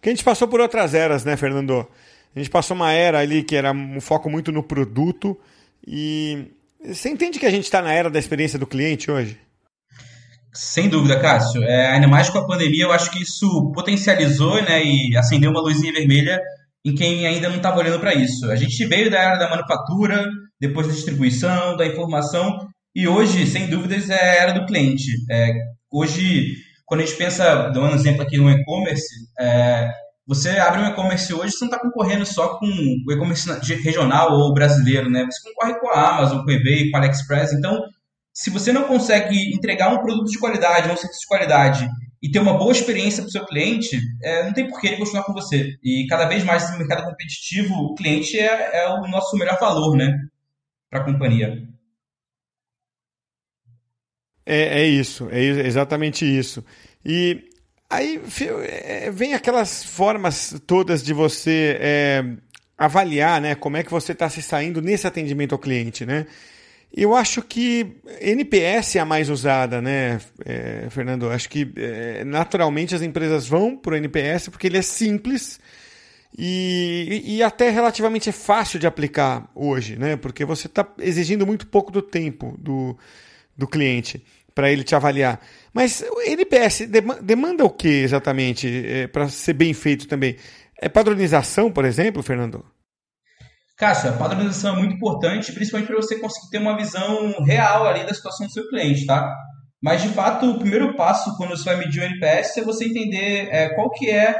Que 0.01 0.09
a 0.09 0.11
gente 0.11 0.23
passou 0.23 0.47
por 0.47 0.59
outras 0.59 0.95
eras, 0.95 1.23
né, 1.23 1.37
Fernando? 1.37 1.87
A 2.35 2.39
gente 2.39 2.49
passou 2.49 2.75
uma 2.75 2.91
era 2.91 3.19
ali 3.19 3.43
que 3.43 3.55
era 3.55 3.71
um 3.71 4.01
foco 4.01 4.29
muito 4.29 4.51
no 4.51 4.61
produto 4.61 5.39
e 5.87 6.51
você 6.83 7.09
entende 7.09 7.39
que 7.39 7.45
a 7.45 7.51
gente 7.51 7.63
está 7.63 7.81
na 7.81 7.93
era 7.93 8.09
da 8.09 8.19
experiência 8.19 8.59
do 8.59 8.67
cliente 8.67 9.09
hoje? 9.09 9.39
Sem 10.53 10.89
dúvida, 10.89 11.19
Cássio. 11.19 11.63
É, 11.63 11.93
ainda 11.93 12.07
mais 12.07 12.29
com 12.29 12.37
a 12.37 12.47
pandemia, 12.47 12.83
eu 12.83 12.91
acho 12.91 13.09
que 13.11 13.21
isso 13.21 13.71
potencializou 13.73 14.61
né, 14.61 14.83
e 14.83 15.15
acendeu 15.17 15.51
uma 15.51 15.61
luzinha 15.61 15.93
vermelha 15.93 16.41
em 16.85 16.93
quem 16.93 17.25
ainda 17.25 17.49
não 17.49 17.57
estava 17.57 17.79
olhando 17.79 17.99
para 17.99 18.13
isso. 18.13 18.49
A 18.51 18.55
gente 18.55 18.85
veio 18.85 19.09
da 19.09 19.17
era 19.17 19.37
da 19.37 19.49
manufatura, 19.49 20.29
depois 20.59 20.87
da 20.87 20.93
distribuição, 20.93 21.75
da 21.75 21.85
informação, 21.85 22.67
e 22.95 23.07
hoje, 23.07 23.45
sem 23.47 23.67
dúvidas, 23.67 24.09
é 24.09 24.13
a 24.13 24.35
era 24.35 24.51
do 24.53 24.65
cliente. 24.65 25.11
É, 25.29 25.51
hoje, 25.91 26.53
quando 26.85 27.01
a 27.01 27.05
gente 27.05 27.17
pensa, 27.17 27.69
dando 27.69 27.87
um 27.87 27.95
exemplo 27.95 28.21
aqui 28.21 28.37
no 28.37 28.49
e-commerce, 28.49 29.05
é, 29.39 29.89
você 30.27 30.49
abre 30.57 30.81
um 30.81 30.87
e-commerce 30.87 31.31
hoje, 31.33 31.53
você 31.53 31.65
não 31.65 31.71
está 31.71 31.79
concorrendo 31.79 32.25
só 32.25 32.57
com 32.57 32.65
o 32.65 33.11
e-commerce 33.11 33.47
regional 33.75 34.31
ou 34.31 34.53
brasileiro, 34.53 35.09
né? 35.09 35.23
Você 35.25 35.41
concorre 35.49 35.79
com 35.79 35.89
a 35.89 36.09
Amazon, 36.09 36.43
com 36.43 36.49
o 36.49 36.53
eBay, 36.53 36.89
com 36.89 36.97
a 36.97 36.99
AliExpress. 36.99 37.53
Então, 37.53 37.79
se 38.33 38.49
você 38.49 38.73
não 38.73 38.83
consegue 38.85 39.53
entregar 39.55 39.93
um 39.93 40.01
produto 40.01 40.31
de 40.31 40.39
qualidade, 40.39 40.89
um 40.89 40.97
serviço 40.97 41.21
de 41.21 41.27
qualidade 41.27 41.87
e 42.21 42.31
ter 42.31 42.39
uma 42.39 42.57
boa 42.57 42.71
experiência 42.71 43.21
para 43.21 43.29
o 43.29 43.31
seu 43.31 43.45
cliente, 43.45 43.99
é, 44.23 44.43
não 44.43 44.53
tem 44.53 44.67
por 44.67 44.81
que 44.81 44.87
ele 44.87 44.97
continuar 44.97 45.23
com 45.23 45.33
você. 45.33 45.75
E 45.83 46.07
cada 46.09 46.25
vez 46.25 46.43
mais 46.43 46.71
no 46.71 46.79
mercado 46.79 47.03
competitivo, 47.03 47.75
o 47.75 47.93
cliente 47.93 48.39
é, 48.39 48.83
é 48.83 48.89
o 48.89 49.07
nosso 49.07 49.37
melhor 49.37 49.59
valor, 49.59 49.95
né? 49.95 50.11
Para 50.89 51.01
a 51.01 51.05
companhia. 51.05 51.67
É, 54.43 54.81
é 54.81 54.87
isso, 54.87 55.29
é 55.29 55.39
exatamente 55.41 56.25
isso. 56.25 56.63
E 57.05 57.54
aí 57.95 58.21
é, 58.63 59.09
vem 59.11 59.33
aquelas 59.33 59.83
formas 59.83 60.55
todas 60.65 61.03
de 61.03 61.13
você 61.13 61.77
é, 61.79 62.25
avaliar 62.77 63.41
né, 63.41 63.55
como 63.55 63.77
é 63.77 63.83
que 63.83 63.91
você 63.91 64.11
está 64.11 64.29
se 64.29 64.41
saindo 64.41 64.81
nesse 64.81 65.07
atendimento 65.07 65.53
ao 65.53 65.59
cliente, 65.59 66.05
né? 66.05 66.25
Eu 66.97 67.13
acho 67.13 67.41
que 67.41 67.97
NPS 68.21 68.95
é 68.95 68.99
a 68.99 69.05
mais 69.05 69.29
usada, 69.29 69.81
né, 69.81 70.21
é, 70.45 70.87
Fernando? 70.89 71.29
Acho 71.29 71.49
que 71.49 71.69
é, 71.75 72.23
naturalmente 72.23 72.95
as 72.95 73.01
empresas 73.01 73.47
vão 73.47 73.75
para 73.75 73.93
o 73.93 73.97
NPS 73.97 74.47
porque 74.47 74.67
ele 74.67 74.77
é 74.77 74.81
simples 74.81 75.59
e, 76.37 77.21
e, 77.25 77.43
até 77.43 77.69
relativamente 77.69 78.27
é 78.27 78.31
fácil 78.33 78.77
de 78.77 78.85
aplicar 78.85 79.49
hoje, 79.55 79.97
né? 79.97 80.17
Porque 80.17 80.43
você 80.43 80.67
está 80.67 80.85
exigindo 80.99 81.47
muito 81.47 81.65
pouco 81.67 81.91
do 81.91 82.01
tempo 82.01 82.57
do, 82.59 82.97
do 83.57 83.65
cliente 83.65 84.21
para 84.55 84.71
ele 84.71 84.83
te 84.83 84.95
avaliar. 84.95 85.39
Mas 85.73 86.01
o 86.01 86.21
NPS 86.21 86.87
demanda 87.21 87.65
o 87.65 87.69
que 87.69 87.89
exatamente 87.89 88.67
é, 88.87 89.07
para 89.07 89.27
ser 89.27 89.53
bem 89.53 89.73
feito 89.73 90.07
também? 90.07 90.37
É 90.81 90.87
padronização, 90.87 91.69
por 91.69 91.83
exemplo, 91.83 92.23
Fernando? 92.23 92.65
Cássio, 93.77 94.09
a 94.09 94.13
padronização 94.13 94.75
é 94.75 94.79
muito 94.79 94.95
importante, 94.95 95.51
principalmente 95.51 95.87
para 95.87 95.97
você 95.97 96.17
conseguir 96.17 96.49
ter 96.49 96.59
uma 96.59 96.77
visão 96.77 97.43
real 97.43 97.85
ali 97.85 98.05
da 98.05 98.13
situação 98.13 98.47
do 98.47 98.53
seu 98.53 98.67
cliente, 98.69 99.05
tá? 99.05 99.29
Mas, 99.83 100.01
de 100.01 100.09
fato, 100.09 100.49
o 100.49 100.57
primeiro 100.57 100.95
passo 100.95 101.35
quando 101.37 101.49
você 101.49 101.65
vai 101.65 101.77
medir 101.77 102.01
o 102.01 102.05
NPS 102.05 102.57
é 102.57 102.63
você 102.63 102.85
entender 102.85 103.49
é, 103.51 103.69
qual 103.75 103.91
que 103.91 104.09
é 104.09 104.35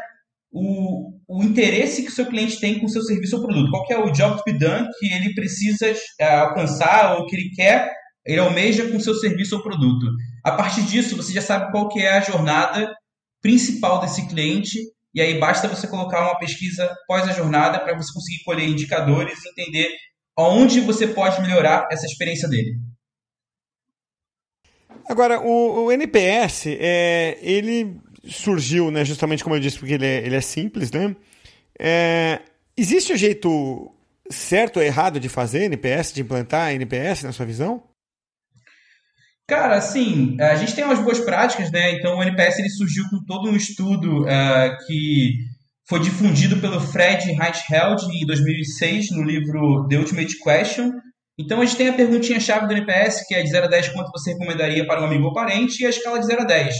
o, 0.51 1.11
o 1.27 1.43
interesse 1.43 2.01
que 2.01 2.07
o 2.09 2.15
seu 2.15 2.25
cliente 2.25 2.59
tem 2.61 2.79
com 2.79 2.85
o 2.85 2.89
seu 2.89 3.01
serviço 3.01 3.35
ou 3.35 3.43
produto. 3.43 3.69
Qual 3.69 3.85
que 3.85 3.93
é 3.93 3.99
o 3.99 4.09
job 4.09 4.37
to 4.37 4.43
be 4.45 4.57
done 4.57 4.87
que 4.97 5.13
ele 5.13 5.33
precisa 5.33 5.93
é, 6.19 6.35
alcançar 6.35 7.17
ou 7.17 7.25
que 7.25 7.35
ele 7.35 7.49
quer, 7.53 7.91
ele 8.25 8.39
almeja 8.39 8.89
com 8.89 8.97
o 8.97 9.01
seu 9.01 9.13
serviço 9.15 9.55
ou 9.55 9.63
produto. 9.63 10.07
A 10.43 10.51
partir 10.51 10.83
disso, 10.83 11.15
você 11.15 11.31
já 11.31 11.41
sabe 11.41 11.71
qual 11.71 11.87
que 11.89 11.99
é 11.99 12.17
a 12.17 12.21
jornada 12.21 12.93
principal 13.41 14.01
desse 14.01 14.27
cliente 14.27 14.79
e 15.13 15.21
aí 15.21 15.39
basta 15.39 15.67
você 15.67 15.87
colocar 15.87 16.21
uma 16.23 16.37
pesquisa 16.37 16.93
pós 17.07 17.27
a 17.27 17.31
jornada 17.31 17.79
para 17.79 17.95
você 17.95 18.11
conseguir 18.11 18.43
colher 18.43 18.67
indicadores 18.67 19.45
e 19.45 19.49
entender 19.49 19.89
onde 20.37 20.81
você 20.81 21.07
pode 21.07 21.41
melhorar 21.41 21.87
essa 21.89 22.05
experiência 22.05 22.49
dele. 22.49 22.77
Agora, 25.07 25.39
o, 25.39 25.85
o 25.85 25.91
NPS, 25.91 26.65
é, 26.67 27.37
ele 27.41 27.95
surgiu, 28.27 28.89
né, 28.89 29.05
justamente 29.05 29.43
como 29.43 29.55
eu 29.55 29.59
disse, 29.59 29.77
porque 29.77 29.93
ele 29.93 30.05
é, 30.05 30.25
ele 30.25 30.35
é 30.35 30.41
simples, 30.41 30.91
né? 30.91 31.15
É, 31.79 32.41
existe 32.75 33.13
um 33.13 33.17
jeito 33.17 33.93
certo 34.29 34.77
ou 34.77 34.83
errado 34.83 35.19
de 35.19 35.29
fazer 35.29 35.63
NPS, 35.63 36.13
de 36.13 36.21
implantar 36.21 36.73
NPS 36.73 37.23
na 37.23 37.31
sua 37.31 37.45
visão? 37.45 37.83
Cara, 39.47 39.75
assim, 39.75 40.35
a 40.41 40.55
gente 40.55 40.75
tem 40.75 40.83
umas 40.83 40.99
boas 40.99 41.19
práticas, 41.19 41.71
né? 41.71 41.91
Então 41.91 42.17
o 42.17 42.23
NPS 42.23 42.59
ele 42.59 42.69
surgiu 42.69 43.03
com 43.11 43.23
todo 43.25 43.49
um 43.49 43.55
estudo 43.55 44.23
uh, 44.23 44.85
que 44.87 45.33
foi 45.87 45.99
difundido 45.99 46.57
pelo 46.57 46.79
Fred 46.79 47.31
Reichheld 47.31 48.05
em 48.11 48.25
2006 48.25 49.11
no 49.11 49.23
livro 49.23 49.87
The 49.87 49.97
Ultimate 49.97 50.39
Question. 50.39 50.91
Então 51.37 51.61
a 51.61 51.65
gente 51.65 51.77
tem 51.77 51.89
a 51.89 51.93
perguntinha-chave 51.93 52.65
do 52.65 52.73
NPS, 52.73 53.27
que 53.27 53.35
é 53.35 53.43
de 53.43 53.49
0 53.49 53.65
a 53.65 53.69
10 53.69 53.89
quanto 53.89 54.09
você 54.11 54.31
recomendaria 54.31 54.85
para 54.87 55.01
um 55.01 55.05
amigo 55.05 55.25
ou 55.25 55.33
parente, 55.33 55.83
e 55.83 55.85
a 55.85 55.89
escala 55.89 56.19
de 56.19 56.25
0 56.25 56.41
a 56.41 56.45
10. 56.45 56.75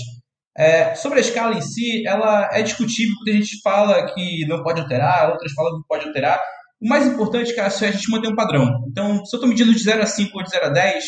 É, 0.58 0.96
sobre 0.96 1.20
a 1.20 1.22
escala 1.22 1.54
em 1.56 1.62
si, 1.62 2.08
ela 2.08 2.50
é 2.52 2.64
discutível, 2.64 3.14
porque 3.18 3.32
a 3.32 3.36
gente 3.36 3.62
fala 3.62 4.12
que 4.14 4.48
não 4.48 4.64
pode 4.64 4.82
alterar, 4.82 5.30
outras 5.30 5.52
falam 5.52 5.82
que 5.82 5.88
pode 5.88 6.08
alterar. 6.08 6.40
O 6.82 6.88
mais 6.88 7.06
importante, 7.06 7.54
cara, 7.54 7.68
é 7.68 7.88
a 7.88 7.92
gente 7.92 8.10
manter 8.10 8.30
um 8.30 8.36
padrão. 8.36 8.66
Então, 8.90 9.24
se 9.26 9.36
eu 9.36 9.38
estou 9.38 9.50
medindo 9.50 9.74
de 9.74 9.80
0 9.80 10.02
a 10.02 10.06
5 10.06 10.32
ou 10.36 10.44
de 10.44 10.50
0 10.50 10.66
a 10.66 10.70
10, 10.70 11.04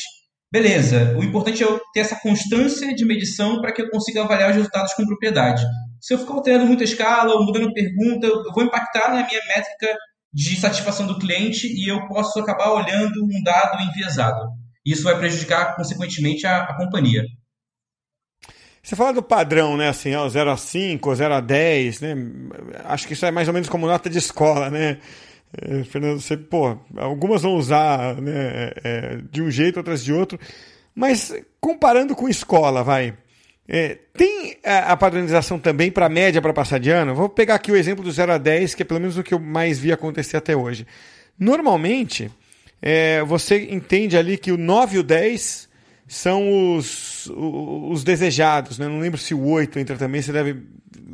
Beleza, 0.51 1.13
o 1.17 1.23
importante 1.23 1.61
é 1.61 1.65
eu 1.65 1.79
ter 1.93 1.99
essa 1.99 2.19
constância 2.21 2.95
de 2.95 3.05
medição 3.05 3.59
para 3.59 3.73
que 3.73 3.81
eu 3.81 3.89
consiga 3.89 4.23
avaliar 4.23 4.49
os 4.49 4.55
resultados 4.55 4.93
com 4.93 5.05
propriedade. 5.05 5.63
Se 5.99 6.13
eu 6.13 6.19
ficar 6.19 6.33
alterando 6.35 6.65
muita 6.65 6.85
escala 6.85 7.33
ou 7.33 7.45
mudando 7.45 7.73
pergunta, 7.73 8.27
eu 8.27 8.43
vou 8.53 8.63
impactar 8.63 9.09
na 9.09 9.27
minha 9.27 9.41
métrica 9.47 9.93
de 10.33 10.55
satisfação 10.55 11.05
do 11.05 11.19
cliente 11.19 11.67
e 11.67 11.91
eu 11.91 12.07
posso 12.07 12.39
acabar 12.39 12.71
olhando 12.71 13.25
um 13.25 13.43
dado 13.43 13.81
enviesado. 13.83 14.39
Isso 14.85 15.03
vai 15.03 15.17
prejudicar, 15.17 15.75
consequentemente, 15.75 16.47
a, 16.47 16.63
a 16.63 16.77
companhia. 16.77 17.23
Você 18.81 18.95
fala 18.95 19.11
do 19.11 19.21
padrão, 19.21 19.75
né? 19.75 19.89
Assim, 19.89 20.15
ó, 20.15 20.29
0 20.29 20.49
a 20.49 20.55
5, 20.55 21.13
0 21.13 21.33
a 21.33 21.41
10, 21.41 21.99
né? 21.99 22.15
Acho 22.85 23.05
que 23.05 23.11
isso 23.11 23.25
é 23.25 23.31
mais 23.31 23.49
ou 23.49 23.53
menos 23.53 23.67
como 23.67 23.85
nota 23.85 24.09
de 24.09 24.17
escola, 24.17 24.69
né? 24.69 24.99
É, 25.61 25.83
Fernando, 25.83 26.19
você, 26.19 26.35
pô, 26.35 26.77
algumas 26.95 27.41
vão 27.41 27.55
usar 27.55 28.15
né, 28.21 28.31
é, 28.33 28.73
é, 28.83 29.19
de 29.31 29.41
um 29.41 29.49
jeito, 29.49 29.77
outras 29.77 30.03
de 30.03 30.11
outro, 30.11 30.39
mas 30.93 31.33
comparando 31.59 32.15
com 32.15 32.27
escola, 32.27 32.83
vai. 32.83 33.13
É, 33.67 33.97
tem 34.13 34.57
a, 34.63 34.95
padronização 34.95 35.59
também 35.59 35.91
para 35.91 36.07
média 36.07 36.41
para 36.41 36.53
passar 36.53 36.79
de 36.79 36.89
ano? 36.89 37.13
Vou 37.13 37.27
pegar 37.27 37.55
aqui 37.55 37.71
o 37.71 37.75
exemplo 37.75 38.03
do 38.03 38.11
0 38.11 38.33
a 38.33 38.37
10, 38.37 38.75
que 38.75 38.81
é 38.81 38.85
pelo 38.85 38.99
menos 38.99 39.17
o 39.17 39.23
que 39.23 39.33
eu 39.33 39.39
mais 39.39 39.77
vi 39.77 39.91
acontecer 39.91 40.37
até 40.37 40.55
hoje. 40.55 40.87
Normalmente, 41.37 42.31
é, 42.81 43.21
você 43.23 43.67
entende 43.69 44.17
ali 44.17 44.37
que 44.37 44.51
o 44.51 44.57
9 44.57 44.95
e 44.95 44.99
o 44.99 45.03
10 45.03 45.66
são 46.07 46.75
os, 46.75 47.29
os 47.35 48.03
desejados, 48.03 48.79
né? 48.79 48.87
Não 48.87 48.99
lembro 48.99 49.19
se 49.19 49.33
o 49.33 49.45
8 49.45 49.77
entra 49.77 49.97
também, 49.97 50.21
você 50.21 50.31
deve. 50.31 50.51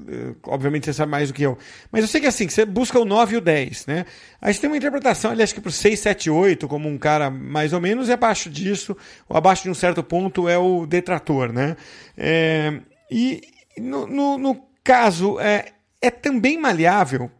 Eh, 0.08 0.36
obviamente 0.44 0.86
você 0.86 0.94
sabe 0.94 1.12
mais 1.12 1.30
do 1.30 1.34
que 1.34 1.42
eu. 1.42 1.58
Mas 1.92 2.02
eu 2.04 2.08
sei 2.08 2.22
que 2.22 2.28
é 2.28 2.30
assim, 2.30 2.46
que 2.46 2.54
você 2.54 2.64
busca 2.64 3.00
o 3.00 3.06
9 3.06 3.34
e 3.34 3.38
o 3.38 3.42
10, 3.42 3.88
né? 3.88 4.06
Aí 4.40 4.54
você 4.54 4.62
tem 4.62 4.70
uma 4.70 4.78
interpretação, 4.78 5.32
aliás, 5.32 5.52
que 5.52 5.60
para 5.60 5.70
o 5.70 5.72
6, 5.72 6.00
7, 6.00 6.30
8, 6.30 6.68
como 6.68 6.88
um 6.88 7.00
cara 7.00 7.32
mais 7.32 7.74
ou 7.74 7.82
menos, 7.82 8.08
e 8.08 8.12
abaixo 8.12 8.52
disso, 8.52 8.96
ou 9.28 9.36
abaixo 9.36 9.64
de 9.64 9.72
um 9.72 9.74
certo 9.74 10.04
ponto, 10.04 10.48
é 10.48 10.60
o 10.60 10.86
detrator, 10.86 11.52
né? 11.52 11.76
É, 12.16 12.80
e 13.10 13.42
no, 13.80 14.06
no, 14.06 14.38
no 14.38 14.68
caso, 14.84 15.40
é, 15.40 15.72
é 16.00 16.12
também 16.12 16.60
maleável 16.60 17.32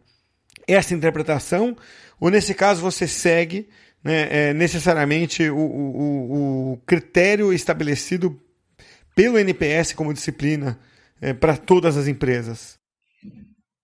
essa 0.66 0.92
interpretação, 0.92 1.76
ou 2.18 2.30
nesse 2.30 2.52
caso 2.52 2.80
você 2.80 3.06
segue 3.06 3.68
né, 4.04 4.50
é 4.50 4.54
necessariamente 4.54 5.48
o, 5.48 5.56
o, 5.56 6.72
o, 6.72 6.76
critério 6.86 7.52
estabelecido 7.52 8.38
pelo 9.14 9.38
NPS 9.38 9.94
como 9.94 10.12
disciplina 10.12 10.78
é, 11.20 11.32
para 11.32 11.56
todas 11.56 11.96
as 11.96 12.06
empresas? 12.06 12.78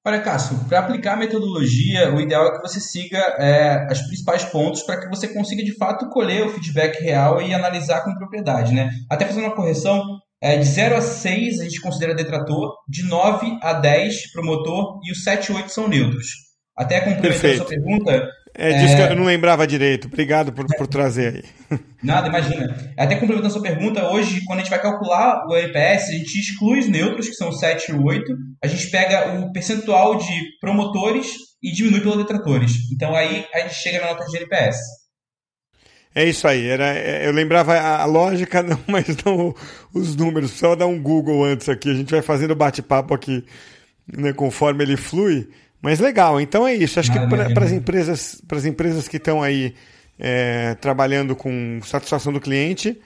Olha, 0.04 0.20
Cássio, 0.22 0.58
para 0.66 0.80
aplicar 0.80 1.12
a 1.12 1.16
metodologia, 1.16 2.14
o 2.14 2.20
ideal 2.20 2.46
é 2.46 2.56
que 2.56 2.62
você 2.62 2.80
siga 2.80 3.18
é, 3.38 3.86
os 3.90 4.00
principais 4.02 4.44
pontos 4.44 4.82
para 4.82 4.98
que 4.98 5.08
você 5.08 5.28
consiga 5.28 5.62
de 5.62 5.76
fato 5.76 6.08
colher 6.08 6.44
o 6.44 6.50
feedback 6.50 7.02
real 7.02 7.40
e 7.40 7.52
analisar 7.52 8.02
com 8.02 8.14
propriedade. 8.14 8.74
Né? 8.74 8.88
Até 9.10 9.26
fazendo 9.26 9.44
uma 9.44 9.54
correção, 9.54 10.02
é, 10.42 10.56
de 10.56 10.64
0 10.64 10.96
a 10.96 11.02
6 11.02 11.60
a 11.60 11.64
gente 11.64 11.80
considera 11.82 12.14
detrator, 12.14 12.74
de 12.88 13.06
9 13.06 13.58
a 13.62 13.74
10 13.74 14.32
promotor 14.32 15.00
e 15.04 15.12
os 15.12 15.22
7 15.22 15.52
e 15.52 15.54
8 15.54 15.70
são 15.70 15.86
neutros. 15.86 16.28
Até 16.74 17.00
complementando 17.02 17.52
a 17.52 17.56
sua 17.56 17.66
pergunta, 17.66 18.28
é 18.54 18.72
disso 18.72 18.94
é... 18.94 19.06
que 19.06 19.12
eu 19.12 19.16
não 19.16 19.24
lembrava 19.24 19.66
direito. 19.66 20.06
Obrigado 20.06 20.52
por, 20.52 20.66
por 20.76 20.86
trazer 20.86 21.44
aí. 21.70 21.78
Nada, 22.02 22.28
imagina. 22.28 22.92
Até 22.96 23.14
complementando 23.14 23.48
a 23.48 23.50
sua 23.50 23.62
pergunta, 23.62 24.08
hoje, 24.10 24.42
quando 24.46 24.60
a 24.60 24.62
gente 24.62 24.70
vai 24.70 24.80
calcular 24.80 25.46
o 25.46 25.56
NPS, 25.56 26.08
a 26.08 26.12
gente 26.12 26.38
exclui 26.38 26.80
os 26.80 26.88
neutros, 26.88 27.28
que 27.28 27.34
são 27.34 27.52
7 27.52 27.90
e 27.90 27.94
8. 27.94 28.32
A 28.62 28.66
gente 28.66 28.90
pega 28.90 29.38
o 29.38 29.52
percentual 29.52 30.16
de 30.16 30.58
promotores 30.60 31.34
e 31.62 31.72
diminui 31.72 32.00
pelos 32.00 32.18
detratores. 32.18 32.72
Então 32.92 33.14
aí 33.14 33.46
a 33.54 33.60
gente 33.60 33.74
chega 33.74 34.00
na 34.00 34.08
nota 34.08 34.26
de 34.26 34.36
NPS. 34.36 34.78
É 36.14 36.24
isso 36.24 36.48
aí. 36.48 36.66
Era, 36.66 36.94
é, 36.96 37.26
eu 37.26 37.32
lembrava 37.32 37.78
a 37.78 38.04
lógica, 38.04 38.62
não, 38.64 38.78
mas 38.86 39.06
não 39.24 39.54
os 39.94 40.16
números. 40.16 40.50
Precisava 40.50 40.76
dar 40.76 40.86
um 40.86 41.00
Google 41.00 41.44
antes 41.44 41.68
aqui. 41.68 41.90
A 41.90 41.94
gente 41.94 42.10
vai 42.10 42.22
fazendo 42.22 42.54
bate-papo 42.54 43.14
aqui 43.14 43.44
né, 44.16 44.32
conforme 44.32 44.84
ele 44.84 44.96
flui. 44.96 45.48
Mas 45.82 45.98
legal, 45.98 46.40
então 46.40 46.66
é 46.66 46.74
isso. 46.74 47.00
Acho 47.00 47.12
que 47.12 47.18
para 47.26 47.64
as 47.64 47.72
empresas, 47.72 48.42
as 48.50 48.64
empresas 48.64 49.08
que 49.08 49.16
estão 49.16 49.42
aí 49.42 49.74
é, 50.18 50.74
trabalhando 50.74 51.34
com 51.34 51.80
satisfação 51.82 52.32
do 52.32 52.40
cliente, 52.40 53.00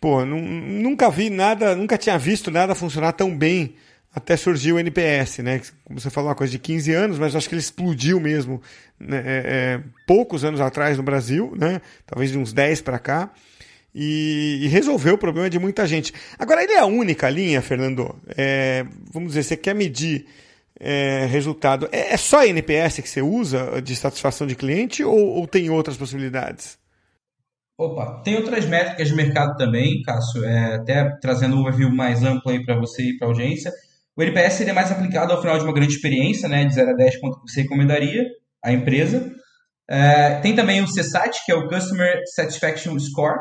pô, 0.00 0.24
nunca 0.24 1.10
vi 1.10 1.28
nada, 1.28 1.76
nunca 1.76 1.98
tinha 1.98 2.18
visto 2.18 2.50
nada 2.50 2.74
funcionar 2.74 3.12
tão 3.12 3.36
bem 3.36 3.74
até 4.16 4.34
surgiu 4.34 4.76
o 4.76 4.78
NPS, 4.78 5.40
né? 5.40 5.60
Como 5.84 6.00
você 6.00 6.08
falou, 6.08 6.30
uma 6.30 6.34
coisa 6.34 6.50
de 6.50 6.58
15 6.58 6.90
anos, 6.94 7.18
mas 7.18 7.36
acho 7.36 7.46
que 7.46 7.54
ele 7.54 7.60
explodiu 7.60 8.18
mesmo 8.18 8.62
né? 8.98 9.18
é, 9.18 9.42
é, 9.44 9.80
poucos 10.06 10.42
anos 10.42 10.58
atrás 10.58 10.96
no 10.96 11.02
Brasil, 11.02 11.52
né? 11.54 11.82
Talvez 12.06 12.30
de 12.32 12.38
uns 12.38 12.50
10 12.50 12.80
para 12.80 12.98
cá. 12.98 13.30
E, 13.94 14.60
e, 14.62 14.68
resolveu 14.68 15.14
o 15.14 15.18
problema 15.18 15.50
de 15.50 15.58
muita 15.58 15.86
gente. 15.86 16.14
Agora, 16.38 16.62
ele 16.62 16.72
é 16.72 16.78
a 16.78 16.86
única 16.86 17.28
linha, 17.28 17.60
Fernando? 17.60 18.18
É, 18.36 18.86
vamos 19.12 19.30
dizer, 19.32 19.42
você 19.42 19.56
quer 19.56 19.74
medir 19.74 20.26
é, 20.80 21.26
resultado. 21.26 21.88
É, 21.92 22.14
é 22.14 22.16
só 22.16 22.44
NPS 22.44 23.00
que 23.00 23.08
você 23.08 23.22
usa 23.22 23.80
de 23.82 23.94
satisfação 23.96 24.46
de 24.46 24.54
cliente 24.54 25.02
ou, 25.02 25.16
ou 25.16 25.46
tem 25.46 25.70
outras 25.70 25.96
possibilidades? 25.96 26.78
Opa, 27.78 28.22
tem 28.22 28.36
outras 28.36 28.64
métricas 28.64 29.08
de 29.08 29.14
mercado 29.14 29.56
também, 29.56 30.00
Cássio, 30.02 30.44
é, 30.44 30.76
até 30.76 31.10
trazendo 31.20 31.56
um 31.56 31.60
overview 31.60 31.90
mais 31.90 32.22
amplo 32.22 32.50
aí 32.50 32.64
para 32.64 32.78
você 32.78 33.02
e 33.02 33.18
para 33.18 33.26
a 33.26 33.30
audiência. 33.30 33.70
O 34.16 34.22
NPS 34.22 34.54
seria 34.54 34.72
mais 34.72 34.90
aplicado 34.90 35.32
ao 35.32 35.42
final 35.42 35.58
de 35.58 35.64
uma 35.64 35.74
grande 35.74 35.92
experiência, 35.92 36.48
né, 36.48 36.64
de 36.64 36.74
0 36.74 36.90
a 36.90 36.94
10, 36.94 37.20
quanto 37.20 37.40
você 37.42 37.62
recomendaria 37.62 38.24
à 38.64 38.72
empresa. 38.72 39.30
É, 39.88 40.40
tem 40.40 40.54
também 40.54 40.80
o 40.80 40.86
CSAT, 40.86 41.44
que 41.44 41.52
é 41.52 41.54
o 41.54 41.68
Customer 41.68 42.22
Satisfaction 42.34 42.98
Score, 42.98 43.38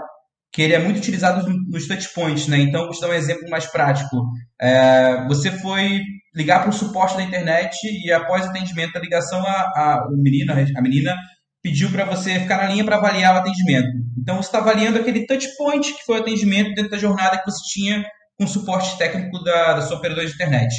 que 0.56 0.62
ele 0.62 0.74
é 0.74 0.80
muito 0.80 1.00
utilizado 1.00 1.46
nos 1.68 1.86
touchpoints, 1.86 2.48
né? 2.48 2.58
Então, 2.60 2.84
vou 2.84 2.92
te 2.92 3.02
dar 3.02 3.10
um 3.10 3.14
exemplo 3.14 3.50
mais 3.50 3.66
prático. 3.66 4.26
É, 4.60 5.28
você 5.28 5.52
foi 5.52 6.00
ligar 6.34 6.62
para 6.62 6.70
o 6.70 6.74
suporte 6.74 7.18
da 7.18 7.24
internet 7.24 7.76
e 7.84 8.10
após 8.10 8.46
o 8.46 8.50
atendimento 8.50 8.94
da 8.94 9.02
ligação, 9.02 9.46
a, 9.46 9.52
a, 9.52 9.96
a 9.96 10.08
menina, 10.12 10.54
a 10.54 10.82
menina 10.82 11.14
pediu 11.62 11.92
para 11.92 12.06
você 12.06 12.40
ficar 12.40 12.56
na 12.56 12.70
linha 12.70 12.86
para 12.86 12.96
avaliar 12.96 13.36
o 13.36 13.40
atendimento. 13.40 13.90
Então, 14.18 14.38
você 14.38 14.48
está 14.48 14.60
avaliando 14.60 14.98
aquele 14.98 15.26
touchpoint 15.26 15.94
que 15.94 16.06
foi 16.06 16.20
o 16.20 16.22
atendimento 16.22 16.74
dentro 16.74 16.92
da 16.92 16.98
jornada 16.98 17.38
que 17.38 17.52
você 17.52 17.62
tinha 17.74 18.06
com 18.40 18.48
suporte 18.48 18.98
técnico 18.98 19.44
da, 19.44 19.74
da 19.74 19.82
sua 19.82 19.98
operadora 19.98 20.26
de 20.26 20.34
internet. 20.36 20.74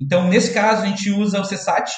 Então, 0.00 0.26
nesse 0.26 0.52
caso, 0.52 0.82
a 0.82 0.86
gente 0.86 1.08
usa 1.08 1.40
o 1.40 1.48
CSAT. 1.48 1.88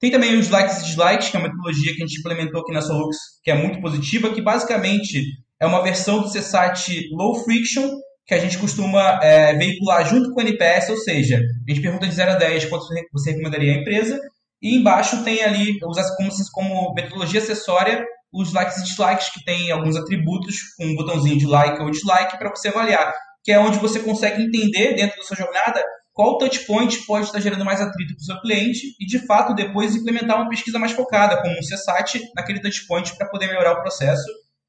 Tem 0.00 0.10
também 0.10 0.36
os 0.36 0.48
likes 0.48 0.78
e 0.78 0.84
dislikes, 0.86 1.28
que 1.28 1.36
é 1.36 1.38
uma 1.38 1.48
metodologia 1.48 1.94
que 1.94 2.02
a 2.02 2.06
gente 2.06 2.18
implementou 2.18 2.62
aqui 2.62 2.72
na 2.72 2.82
Solux, 2.82 3.16
que 3.44 3.50
é 3.52 3.54
muito 3.54 3.80
positiva, 3.80 4.34
que 4.34 4.42
basicamente 4.42 5.22
é 5.60 5.66
uma 5.66 5.82
versão 5.82 6.20
do 6.20 6.30
CSAT 6.30 7.08
low 7.12 7.42
friction, 7.44 7.88
que 8.26 8.34
a 8.34 8.38
gente 8.38 8.58
costuma 8.58 9.18
é, 9.22 9.54
veicular 9.54 10.06
junto 10.06 10.32
com 10.32 10.40
o 10.40 10.42
NPS, 10.42 10.90
ou 10.90 10.96
seja, 10.98 11.36
a 11.36 11.70
gente 11.70 11.82
pergunta 11.82 12.06
de 12.06 12.14
0 12.14 12.32
a 12.32 12.34
10 12.34 12.66
quanto 12.66 12.86
você 13.12 13.30
recomendaria 13.30 13.72
a 13.72 13.76
empresa, 13.80 14.20
e 14.60 14.76
embaixo 14.76 15.24
tem 15.24 15.42
ali, 15.42 15.78
como, 15.78 15.94
como 16.52 16.94
metodologia 16.94 17.40
acessória, 17.40 18.04
os 18.32 18.52
likes 18.52 18.76
e 18.76 18.84
dislikes, 18.84 19.32
que 19.32 19.44
tem 19.44 19.70
alguns 19.70 19.96
atributos 19.96 20.56
com 20.76 20.84
um 20.84 20.94
botãozinho 20.94 21.38
de 21.38 21.46
like 21.46 21.80
ou 21.80 21.90
dislike 21.90 22.36
para 22.36 22.50
você 22.50 22.68
avaliar, 22.68 23.12
que 23.42 23.50
é 23.50 23.58
onde 23.58 23.78
você 23.78 24.00
consegue 24.00 24.42
entender 24.42 24.94
dentro 24.94 25.16
da 25.16 25.22
sua 25.22 25.36
jornada 25.36 25.82
qual 26.12 26.36
touchpoint 26.36 27.06
pode 27.06 27.26
estar 27.26 27.38
gerando 27.38 27.64
mais 27.64 27.80
atrito 27.80 28.12
para 28.14 28.20
o 28.20 28.24
seu 28.24 28.40
cliente 28.40 28.80
e, 28.98 29.06
de 29.06 29.24
fato, 29.24 29.54
depois 29.54 29.94
implementar 29.94 30.36
uma 30.36 30.48
pesquisa 30.48 30.76
mais 30.76 30.90
focada, 30.90 31.40
como 31.40 31.54
um 31.54 31.60
CSAT, 31.60 32.20
naquele 32.34 32.60
touchpoint 32.60 33.16
para 33.16 33.28
poder 33.28 33.46
melhorar 33.46 33.74
o 33.74 33.80
processo 33.80 34.26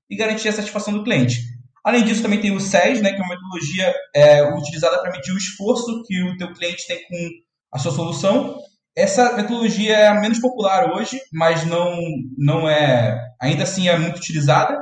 e 0.09 0.15
garantir 0.15 0.49
a 0.49 0.53
satisfação 0.53 0.93
do 0.93 1.03
cliente. 1.03 1.39
Além 1.83 2.03
disso, 2.03 2.21
também 2.21 2.41
tem 2.41 2.51
o 2.51 2.59
SES, 2.59 3.01
né, 3.01 3.13
que 3.13 3.21
é 3.21 3.23
uma 3.23 3.29
metodologia 3.29 3.95
é, 4.15 4.43
utilizada 4.53 4.99
para 5.01 5.11
medir 5.11 5.31
o 5.31 5.37
esforço 5.37 6.03
que 6.05 6.21
o 6.23 6.37
teu 6.37 6.53
cliente 6.53 6.87
tem 6.87 6.97
com 7.07 7.29
a 7.73 7.79
sua 7.79 7.91
solução 7.91 8.59
essa 8.99 9.33
metodologia 9.33 9.95
é 9.95 10.07
a 10.07 10.19
menos 10.19 10.39
popular 10.39 10.93
hoje, 10.93 11.19
mas 11.31 11.65
não, 11.65 11.97
não 12.37 12.69
é, 12.69 13.17
ainda 13.41 13.63
assim 13.63 13.87
é 13.87 13.97
muito 13.97 14.17
utilizada. 14.17 14.77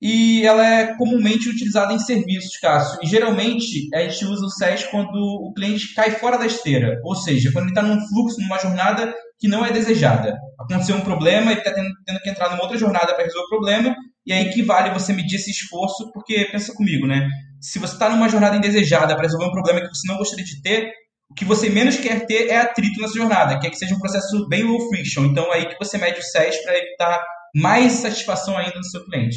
E 0.00 0.46
ela 0.46 0.66
é 0.66 0.96
comumente 0.96 1.48
utilizada 1.48 1.92
em 1.92 1.98
serviços, 1.98 2.56
Cássio. 2.58 2.98
E 3.02 3.06
geralmente 3.06 3.88
a 3.94 4.00
gente 4.00 4.24
usa 4.24 4.46
o 4.46 4.50
SES 4.50 4.84
quando 4.90 5.14
o 5.14 5.52
cliente 5.54 5.94
cai 5.94 6.12
fora 6.12 6.38
da 6.38 6.46
esteira, 6.46 7.00
ou 7.04 7.14
seja, 7.14 7.50
quando 7.52 7.66
ele 7.66 7.72
está 7.72 7.82
num 7.82 8.00
fluxo, 8.08 8.40
numa 8.40 8.58
jornada 8.58 9.14
que 9.38 9.48
não 9.48 9.64
é 9.64 9.72
desejada. 9.72 10.36
Aconteceu 10.58 10.96
um 10.96 11.00
problema 11.00 11.52
e 11.52 11.58
está 11.58 11.72
tendo, 11.72 11.90
tendo, 12.06 12.20
que 12.20 12.30
entrar 12.30 12.50
numa 12.50 12.62
outra 12.62 12.78
jornada 12.78 13.14
para 13.14 13.24
resolver 13.24 13.46
o 13.46 13.48
problema, 13.48 13.94
e 14.26 14.32
aí 14.32 14.50
que 14.50 14.62
vale 14.62 14.90
você 14.90 15.12
medir 15.12 15.36
esse 15.36 15.50
esforço, 15.50 16.10
porque 16.12 16.48
pensa 16.50 16.74
comigo, 16.74 17.06
né? 17.06 17.28
Se 17.60 17.78
você 17.78 17.94
está 17.94 18.08
numa 18.08 18.28
jornada 18.28 18.56
indesejada 18.56 19.14
para 19.14 19.24
resolver 19.24 19.46
um 19.46 19.52
problema 19.52 19.80
que 19.80 19.88
você 19.88 20.06
não 20.06 20.16
gostaria 20.16 20.44
de 20.44 20.62
ter, 20.62 20.92
o 21.30 21.34
que 21.34 21.44
você 21.44 21.68
menos 21.68 21.96
quer 21.96 22.26
ter 22.26 22.48
é 22.48 22.58
atrito 22.58 23.00
nessa 23.00 23.14
jornada, 23.14 23.58
quer 23.58 23.70
que 23.70 23.76
seja 23.76 23.94
um 23.94 23.98
processo 23.98 24.46
bem 24.48 24.62
low 24.62 24.88
friction. 24.88 25.24
Então, 25.24 25.52
é 25.52 25.56
aí 25.56 25.66
que 25.66 25.78
você 25.78 25.98
mede 25.98 26.20
o 26.20 26.22
SES 26.22 26.62
para 26.62 26.78
evitar 26.78 27.24
mais 27.54 27.92
satisfação 27.92 28.56
ainda 28.56 28.78
do 28.78 28.86
seu 28.86 29.04
cliente. 29.04 29.36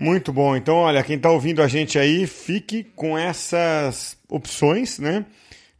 Muito 0.00 0.32
bom. 0.32 0.56
Então, 0.56 0.76
olha, 0.76 1.02
quem 1.02 1.16
está 1.16 1.30
ouvindo 1.30 1.62
a 1.62 1.68
gente 1.68 1.98
aí, 1.98 2.26
fique 2.26 2.82
com 2.82 3.16
essas 3.16 4.16
opções, 4.28 4.98
né? 4.98 5.24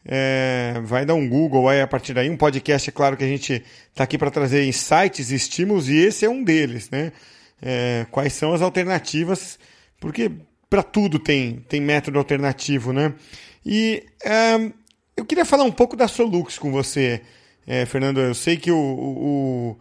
É, 0.05 0.75
vai 0.85 1.05
dar 1.05 1.15
um 1.15 1.29
Google 1.29 1.69
aí 1.69 1.81
a 1.81 1.87
partir 1.87 2.13
daí. 2.13 2.29
Um 2.29 2.37
podcast, 2.37 2.89
é 2.89 2.93
claro 2.93 3.17
que 3.17 3.25
a 3.25 3.29
gente 3.29 3.65
está 3.91 4.05
aqui 4.05 4.19
para 4.19 4.31
trazer 4.31 4.65
insights 4.65 5.31
e 5.31 5.35
estímulos, 5.35 5.89
e 5.89 5.97
esse 5.97 6.25
é 6.25 6.31
um 6.31 6.43
deles, 6.43 6.91
né? 6.91 7.13
É, 7.61 8.07
quais 8.11 8.33
são 8.33 8.53
as 8.53 8.61
alternativas? 8.61 9.59
Porque 10.01 10.31
para 10.69 10.83
tudo 10.83 11.19
tem, 11.19 11.65
tem 11.69 11.81
método 11.81 12.19
alternativo, 12.19 12.93
né? 12.93 13.15
E 13.65 14.03
um, 14.59 14.73
eu 15.17 15.25
queria 15.25 15.45
falar 15.45 15.65
um 15.65 15.71
pouco 15.71 15.97
da 15.97 16.09
Solux 16.09 16.59
com 16.59 16.73
você, 16.73 17.21
é, 17.67 17.87
Fernando. 17.87 18.21
Eu 18.21 18.35
sei 18.35 18.57
que 18.57 18.73
o, 18.73 18.77
o, 18.77 19.77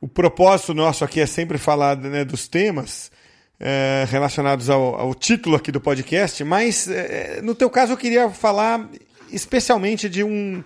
o, 0.00 0.08
propósito 0.08 0.74
nosso 0.74 1.04
aqui 1.04 1.20
é 1.20 1.26
sempre 1.26 1.58
falar 1.58 1.96
né, 1.96 2.24
dos 2.24 2.48
temas 2.48 3.12
é, 3.60 4.04
relacionados 4.08 4.68
ao, 4.68 4.96
ao, 4.96 5.14
título 5.14 5.54
aqui 5.54 5.70
do 5.70 5.80
podcast, 5.80 6.42
mas 6.42 6.88
é, 6.88 7.40
no 7.42 7.54
teu 7.54 7.70
caso 7.70 7.92
eu 7.92 7.96
queria 7.96 8.28
falar 8.30 8.88
especialmente 9.32 10.08
de, 10.08 10.22
um, 10.22 10.62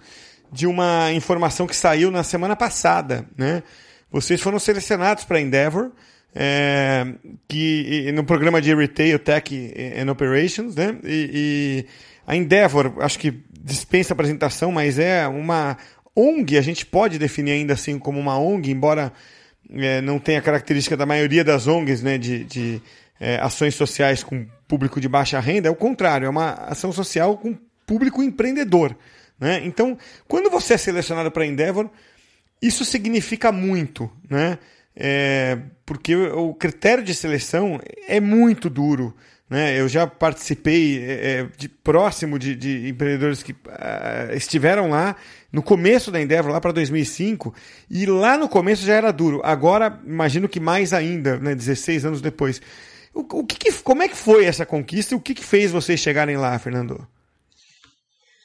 de 0.53 0.67
uma 0.67 1.13
informação 1.13 1.67
que 1.67 1.77
saiu 1.77 2.11
na 2.11 2.23
semana 2.23 2.57
passada. 2.57 3.27
Né? 3.37 3.63
Vocês 4.11 4.41
foram 4.41 4.59
selecionados 4.59 5.25
para 5.25 5.41
Endeavor. 5.41 5.91
É, 6.39 7.07
que 7.49 8.13
no 8.13 8.23
programa 8.23 8.61
de 8.61 8.75
Retail 8.75 9.19
Tech 9.19 9.73
and 9.99 10.13
Operations, 10.13 10.77
né? 10.77 10.95
E, 11.03 11.31
e 11.33 11.87
a 12.27 12.37
Endeavor, 12.37 12.93
acho 12.99 13.19
que 13.19 13.43
dispensa 13.59 14.13
apresentação, 14.13 14.71
mas 14.71 14.99
é 14.99 15.27
uma 15.27 15.79
ONG, 16.15 16.57
a 16.57 16.63
gente 16.63 16.85
pode 16.85 17.19
definir 17.19 17.53
ainda 17.53 17.75
assim 17.75 17.99
como 17.99 18.19
uma 18.19 18.39
ONG, 18.39 18.71
embora 18.71 19.13
é, 19.71 20.01
não 20.01 20.19
tenha 20.19 20.39
a 20.39 20.43
característica 20.43 20.97
da 20.97 21.05
maioria 21.05 21.45
das 21.45 21.67
ONGs 21.67 22.03
né, 22.03 22.17
de, 22.17 22.45
de 22.45 22.83
é, 23.21 23.37
ações 23.37 23.75
sociais 23.75 24.23
com 24.23 24.47
público 24.69 25.01
de 25.01 25.09
baixa 25.09 25.39
renda, 25.41 25.69
é 25.69 25.71
o 25.71 25.77
contrário, 25.77 26.27
é 26.27 26.29
uma 26.29 26.53
ação 26.53 26.93
social 26.93 27.37
com 27.37 27.57
público 27.87 28.23
empreendedor. 28.23 28.97
Né? 29.39 29.63
Então, 29.65 29.97
quando 30.27 30.51
você 30.51 30.75
é 30.75 30.79
selecionado 30.79 31.31
para 31.31 31.47
Endeavor, 31.47 31.89
isso 32.61 32.85
significa 32.85 33.53
muito, 33.53 34.11
né? 34.29 34.59
É, 34.99 35.59
porque 35.85 36.17
o 36.17 36.55
critério 36.55 37.05
de 37.05 37.15
seleção 37.15 37.79
é 38.09 38.19
muito 38.19 38.71
duro. 38.71 39.15
Né? 39.49 39.79
Eu 39.79 39.89
já 39.89 40.07
participei 40.07 41.05
é, 41.05 41.13
é, 41.13 41.49
de, 41.57 41.69
próximo 41.69 42.39
de, 42.39 42.57
de 42.57 42.89
empreendedores 42.89 43.43
que 43.43 43.53
uh, 43.53 44.35
estiveram 44.35 44.89
lá 44.89 45.15
no 45.53 45.63
começo 45.63 46.11
da 46.11 46.21
Endeavor, 46.21 46.51
lá 46.51 46.61
para 46.61 46.73
2005, 46.73 47.55
e 47.89 48.07
lá 48.07 48.37
no 48.37 48.49
começo 48.49 48.85
já 48.85 48.95
era 48.95 49.13
duro. 49.13 49.41
Agora, 49.45 50.01
imagino 50.05 50.49
que 50.49 50.59
mais 50.59 50.93
ainda, 50.93 51.39
né, 51.39 51.55
16 51.55 52.07
anos 52.07 52.21
depois. 52.21 52.61
O, 53.15 53.21
o 53.41 53.45
que, 53.45 53.57
que 53.57 53.73
como 53.83 54.03
é 54.03 54.09
que 54.09 54.17
foi 54.17 54.47
essa 54.47 54.67
conquista 54.67 55.15
e 55.15 55.17
o 55.17 55.21
que, 55.21 55.35
que 55.35 55.45
fez 55.45 55.71
vocês 55.71 56.01
chegarem 56.01 56.37
lá, 56.37 56.59
Fernando? 56.59 57.07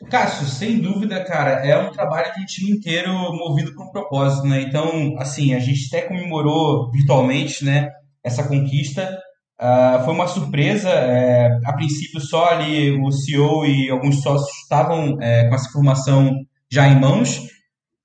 Cássio, 0.09 0.47
sem 0.47 0.79
dúvida, 0.79 1.23
cara, 1.23 1.65
é 1.65 1.77
um 1.77 1.91
trabalho 1.91 2.33
de 2.33 2.41
um 2.41 2.45
time 2.45 2.71
inteiro 2.71 3.11
movido 3.11 3.73
por 3.73 3.85
um 3.85 3.91
propósito, 3.91 4.47
né? 4.47 4.61
Então, 4.61 5.15
assim, 5.17 5.53
a 5.53 5.59
gente 5.59 5.87
até 5.87 6.07
comemorou 6.07 6.91
virtualmente, 6.91 7.63
né, 7.63 7.89
essa 8.23 8.43
conquista. 8.43 9.19
Uh, 9.61 10.03
foi 10.03 10.13
uma 10.13 10.27
surpresa. 10.27 10.89
É, 10.89 11.49
a 11.65 11.73
princípio, 11.73 12.19
só 12.19 12.49
ali 12.49 12.91
o 12.99 13.11
CEO 13.11 13.65
e 13.65 13.89
alguns 13.91 14.21
sócios 14.21 14.49
estavam 14.63 15.21
é, 15.21 15.47
com 15.47 15.55
essa 15.55 15.69
informação 15.69 16.33
já 16.69 16.87
em 16.87 16.99
mãos, 16.99 17.47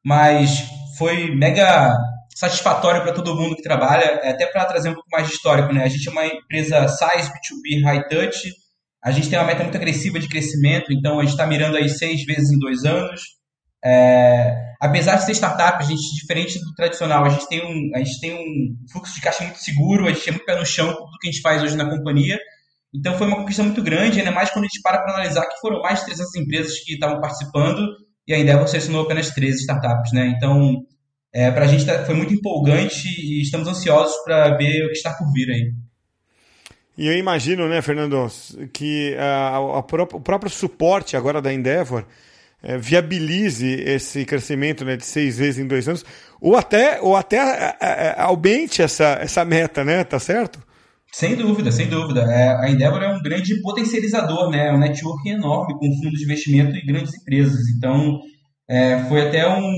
mas 0.04 0.68
foi 0.98 1.34
mega 1.34 1.96
satisfatório 2.34 3.02
para 3.02 3.14
todo 3.14 3.34
mundo 3.34 3.56
que 3.56 3.62
trabalha, 3.62 4.04
é, 4.22 4.30
até 4.30 4.46
para 4.46 4.66
trazer 4.66 4.90
um 4.90 4.94
pouco 4.94 5.08
mais 5.10 5.26
de 5.26 5.32
histórico. 5.32 5.72
Né? 5.72 5.82
A 5.82 5.88
gente 5.88 6.06
é 6.06 6.12
uma 6.12 6.26
empresa 6.26 6.86
size 6.88 7.30
B2B 7.30 7.82
high 7.84 8.06
touch, 8.08 8.52
a 9.06 9.12
gente 9.12 9.30
tem 9.30 9.38
uma 9.38 9.46
meta 9.46 9.62
muito 9.62 9.76
agressiva 9.76 10.18
de 10.18 10.28
crescimento, 10.28 10.92
então 10.92 11.20
a 11.20 11.22
gente 11.22 11.30
está 11.30 11.46
mirando 11.46 11.76
aí 11.76 11.88
seis 11.88 12.24
vezes 12.24 12.50
em 12.50 12.58
dois 12.58 12.84
anos. 12.84 13.20
É, 13.84 14.52
apesar 14.80 15.14
de 15.14 15.24
ser 15.24 15.32
startup, 15.36 15.80
a 15.80 15.86
gente, 15.86 16.12
diferente 16.16 16.58
do 16.58 16.74
tradicional, 16.74 17.24
a 17.24 17.28
gente, 17.28 17.48
tem 17.48 17.64
um, 17.64 17.94
a 17.94 17.98
gente 17.98 18.20
tem 18.20 18.34
um 18.34 18.74
fluxo 18.90 19.14
de 19.14 19.20
caixa 19.20 19.44
muito 19.44 19.60
seguro, 19.60 20.08
a 20.08 20.12
gente 20.12 20.28
é 20.28 20.32
muito 20.32 20.44
pé 20.44 20.58
no 20.58 20.66
chão 20.66 20.88
com 20.88 21.04
tudo 21.04 21.18
que 21.20 21.28
a 21.28 21.30
gente 21.30 21.40
faz 21.40 21.62
hoje 21.62 21.76
na 21.76 21.88
companhia. 21.88 22.36
Então 22.92 23.16
foi 23.16 23.28
uma 23.28 23.36
conquista 23.36 23.62
muito 23.62 23.80
grande, 23.80 24.18
ainda 24.18 24.32
mais 24.32 24.50
quando 24.50 24.64
a 24.64 24.66
gente 24.66 24.82
para 24.82 24.98
para 24.98 25.14
analisar 25.14 25.46
que 25.46 25.60
foram 25.60 25.80
mais 25.82 26.00
de 26.00 26.06
300 26.06 26.34
empresas 26.34 26.80
que 26.80 26.94
estavam 26.94 27.20
participando 27.20 27.86
e 28.26 28.34
a 28.34 28.40
Endeavor 28.40 28.66
selecionou 28.66 29.04
apenas 29.04 29.30
13 29.30 29.60
startups. 29.60 30.10
Né? 30.12 30.34
Então, 30.36 30.82
é, 31.32 31.48
para 31.52 31.64
a 31.64 31.68
gente 31.68 31.86
tá, 31.86 32.04
foi 32.04 32.16
muito 32.16 32.34
empolgante 32.34 33.06
e 33.06 33.40
estamos 33.40 33.68
ansiosos 33.68 34.16
para 34.24 34.56
ver 34.56 34.84
o 34.84 34.88
que 34.88 34.96
está 34.96 35.12
por 35.12 35.32
vir 35.32 35.48
aí. 35.48 35.85
E 36.96 37.06
eu 37.06 37.16
imagino, 37.16 37.68
né, 37.68 37.82
Fernando, 37.82 38.26
que 38.72 39.14
a, 39.16 39.48
a, 39.48 39.56
a, 39.56 39.78
o 39.78 40.20
próprio 40.20 40.50
suporte 40.50 41.16
agora 41.16 41.42
da 41.42 41.52
Endeavor 41.52 42.04
é, 42.62 42.78
viabilize 42.78 43.66
esse 43.66 44.24
crescimento 44.24 44.84
né, 44.84 44.96
de 44.96 45.04
seis 45.04 45.36
vezes 45.38 45.58
em 45.58 45.66
dois 45.66 45.86
anos, 45.88 46.04
ou 46.40 46.56
até, 46.56 47.00
ou 47.00 47.14
até 47.14 47.38
a, 47.38 47.76
a, 47.80 48.24
aumente 48.24 48.82
essa, 48.82 49.18
essa 49.20 49.44
meta, 49.44 49.84
né? 49.84 50.04
Tá 50.04 50.18
certo? 50.18 50.58
Sem 51.12 51.34
dúvida, 51.36 51.70
sem 51.70 51.88
dúvida. 51.88 52.22
É, 52.22 52.48
a 52.56 52.70
Endeavor 52.70 53.02
é 53.02 53.08
um 53.08 53.22
grande 53.22 53.60
potencializador, 53.62 54.50
né? 54.50 54.68
É 54.68 54.72
um 54.72 54.78
network 54.78 55.28
enorme 55.28 55.74
com 55.74 55.86
fundos 56.02 56.18
de 56.18 56.24
investimento 56.24 56.76
e 56.76 56.84
grandes 56.84 57.14
empresas. 57.14 57.60
Então, 57.76 58.20
é, 58.68 58.98
foi 59.04 59.28
até 59.28 59.48
um, 59.48 59.72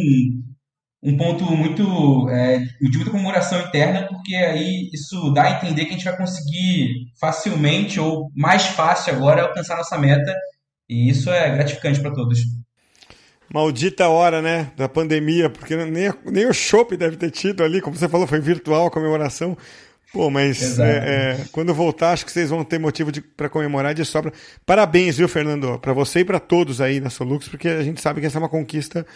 um 1.03 1.17
ponto 1.17 1.45
muito 1.45 2.29
é, 2.29 2.59
de 2.59 2.97
muita 2.97 3.11
comemoração 3.11 3.61
interna, 3.61 4.07
porque 4.09 4.35
aí 4.35 4.91
isso 4.93 5.33
dá 5.33 5.45
a 5.45 5.51
entender 5.53 5.85
que 5.85 5.91
a 5.91 5.93
gente 5.93 6.05
vai 6.05 6.17
conseguir 6.17 7.13
facilmente 7.21 8.01
ou 8.01 8.31
mais 8.35 8.67
fácil 8.67 9.15
agora 9.15 9.43
alcançar 9.43 9.77
nossa 9.77 9.97
meta, 9.97 10.35
e 10.89 11.09
isso 11.09 11.31
é 11.31 11.51
gratificante 11.51 12.01
para 12.01 12.13
todos. 12.13 12.41
Maldita 13.53 14.09
hora, 14.09 14.43
né, 14.43 14.71
da 14.77 14.89
pandemia, 14.89 15.49
porque 15.49 15.77
nem, 15.77 16.13
nem 16.27 16.47
o 16.47 16.53
shopping 16.53 16.97
deve 16.97 17.17
ter 17.17 17.31
tido 17.31 17.63
ali, 17.63 17.81
como 17.81 17.97
você 17.97 18.09
falou, 18.09 18.27
foi 18.27 18.41
virtual 18.41 18.87
a 18.87 18.91
comemoração. 18.91 19.57
Pô, 20.13 20.31
mas 20.31 20.79
é, 20.79 20.85
é, 20.91 21.45
quando 21.53 21.75
voltar, 21.75 22.13
acho 22.13 22.25
que 22.25 22.33
vocês 22.33 22.49
vão 22.49 22.65
ter 22.65 22.79
motivo 22.79 23.13
para 23.37 23.49
comemorar 23.49 23.93
de 23.95 24.07
sobra. 24.07 24.33
Parabéns, 24.65 25.19
viu, 25.19 25.29
Fernando? 25.29 25.79
Para 25.79 25.93
você 25.93 26.21
e 26.21 26.25
para 26.25 26.41
todos 26.41 26.81
aí 26.81 26.99
na 26.99 27.11
Solux, 27.11 27.47
porque 27.47 27.69
a 27.69 27.83
gente 27.83 28.01
sabe 28.01 28.21
que 28.21 28.27
essa 28.27 28.39
é 28.39 28.41
uma 28.41 28.49
conquista 28.49 29.07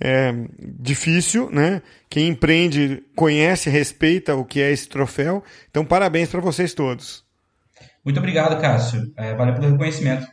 é, 0.00 0.32
difícil, 0.58 1.50
né? 1.50 1.82
Quem 2.08 2.28
empreende 2.28 3.02
conhece, 3.16 3.68
respeita 3.68 4.34
o 4.34 4.44
que 4.44 4.60
é 4.60 4.70
esse 4.70 4.88
troféu. 4.88 5.42
Então, 5.70 5.84
parabéns 5.84 6.28
para 6.28 6.40
vocês 6.40 6.72
todos. 6.72 7.24
Muito 8.04 8.18
obrigado, 8.18 8.60
Cássio. 8.60 9.12
É, 9.16 9.34
valeu 9.34 9.54
pelo 9.54 9.72
reconhecimento. 9.72 10.26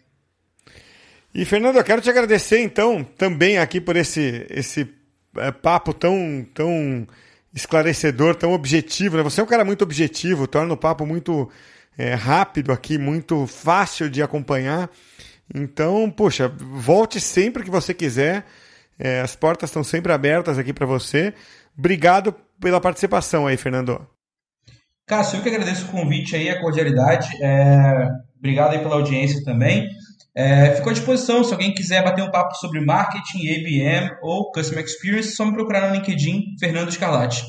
E, 1.33 1.43
Fernando, 1.43 1.75
eu 1.75 1.83
quero 1.83 2.01
te 2.01 2.09
agradecer, 2.09 2.61
então, 2.61 3.03
também 3.03 3.57
aqui 3.57 3.81
por 3.81 3.95
esse, 3.97 4.45
esse 4.49 4.87
é, 5.35 5.51
papo 5.51 5.93
tão, 5.93 6.47
tão 6.53 7.05
esclarecedor, 7.53 8.35
tão 8.35 8.53
objetivo. 8.53 9.17
Né? 9.17 9.23
Você 9.23 9.41
é 9.41 9.43
um 9.43 9.47
cara 9.47 9.65
muito 9.65 9.81
objetivo, 9.81 10.47
torna 10.47 10.73
o 10.73 10.77
papo 10.77 11.05
muito 11.05 11.49
é, 11.97 12.13
rápido 12.13 12.71
aqui, 12.71 12.97
muito 12.97 13.47
fácil 13.47 14.09
de 14.09 14.21
acompanhar. 14.21 14.89
Então, 15.53 16.09
poxa, 16.09 16.47
volte 16.47 17.19
sempre 17.19 17.63
que 17.63 17.69
você 17.69 17.93
quiser. 17.93 18.45
É, 18.97 19.21
as 19.21 19.35
portas 19.35 19.69
estão 19.69 19.83
sempre 19.83 20.11
abertas 20.11 20.57
aqui 20.57 20.73
para 20.73 20.85
você. 20.85 21.33
Obrigado 21.77 22.33
pela 22.59 22.79
participação 22.79 23.47
aí, 23.47 23.57
Fernando. 23.57 24.07
Cássio, 25.07 25.37
eu 25.37 25.43
que 25.43 25.49
agradeço 25.49 25.85
o 25.85 25.91
convite 25.91 26.35
aí, 26.35 26.49
a 26.49 26.59
cordialidade. 26.59 27.29
É... 27.43 28.07
Obrigado 28.37 28.73
aí 28.73 28.79
pela 28.79 28.95
audiência 28.95 29.43
também. 29.43 29.87
É, 30.37 30.71
fico 30.75 30.89
à 30.89 30.93
disposição, 30.93 31.45
se 31.45 31.53
alguém 31.53 31.73
quiser 31.73 32.03
bater 32.03 32.21
um 32.21 32.29
papo 32.29 32.55
sobre 32.55 32.81
marketing, 32.81 33.47
ABM 33.47 34.17
ou 34.21 34.51
Customer 34.51 34.83
Experience, 34.83 35.33
só 35.33 35.45
me 35.45 35.53
procurar 35.53 35.87
no 35.87 35.95
LinkedIn, 35.95 36.57
Fernando 36.59 36.91
Scarlatti. 36.91 37.41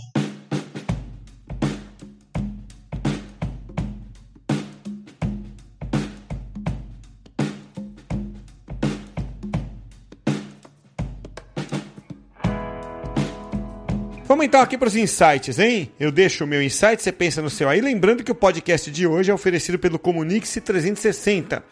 Vamos 14.36 14.48
então 14.48 14.60
aqui 14.60 14.76
para 14.76 14.88
os 14.88 14.94
insights, 14.94 15.58
hein? 15.58 15.90
Eu 15.98 16.12
deixo 16.12 16.44
o 16.44 16.46
meu 16.46 16.62
insight, 16.62 17.02
você 17.02 17.10
pensa 17.10 17.40
no 17.40 17.48
seu 17.48 17.70
aí. 17.70 17.80
Lembrando 17.80 18.22
que 18.22 18.30
o 18.30 18.34
podcast 18.34 18.90
de 18.90 19.06
hoje 19.06 19.30
é 19.30 19.34
oferecido 19.34 19.78
pelo 19.78 19.98
Comunix 19.98 20.58
360 20.62 21.64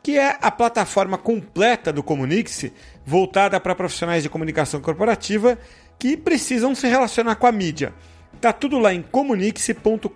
que 0.00 0.16
é 0.16 0.38
a 0.40 0.48
plataforma 0.48 1.18
completa 1.18 1.92
do 1.92 2.00
Comunix, 2.00 2.66
voltada 3.04 3.58
para 3.58 3.74
profissionais 3.74 4.22
de 4.22 4.28
comunicação 4.28 4.80
corporativa 4.80 5.58
que 5.98 6.16
precisam 6.16 6.76
se 6.76 6.86
relacionar 6.86 7.34
com 7.34 7.48
a 7.48 7.50
mídia. 7.50 7.92
Tá 8.40 8.52
tudo 8.52 8.78
lá 8.78 8.94
em 8.94 9.02
comunix.com.br. 9.02 10.08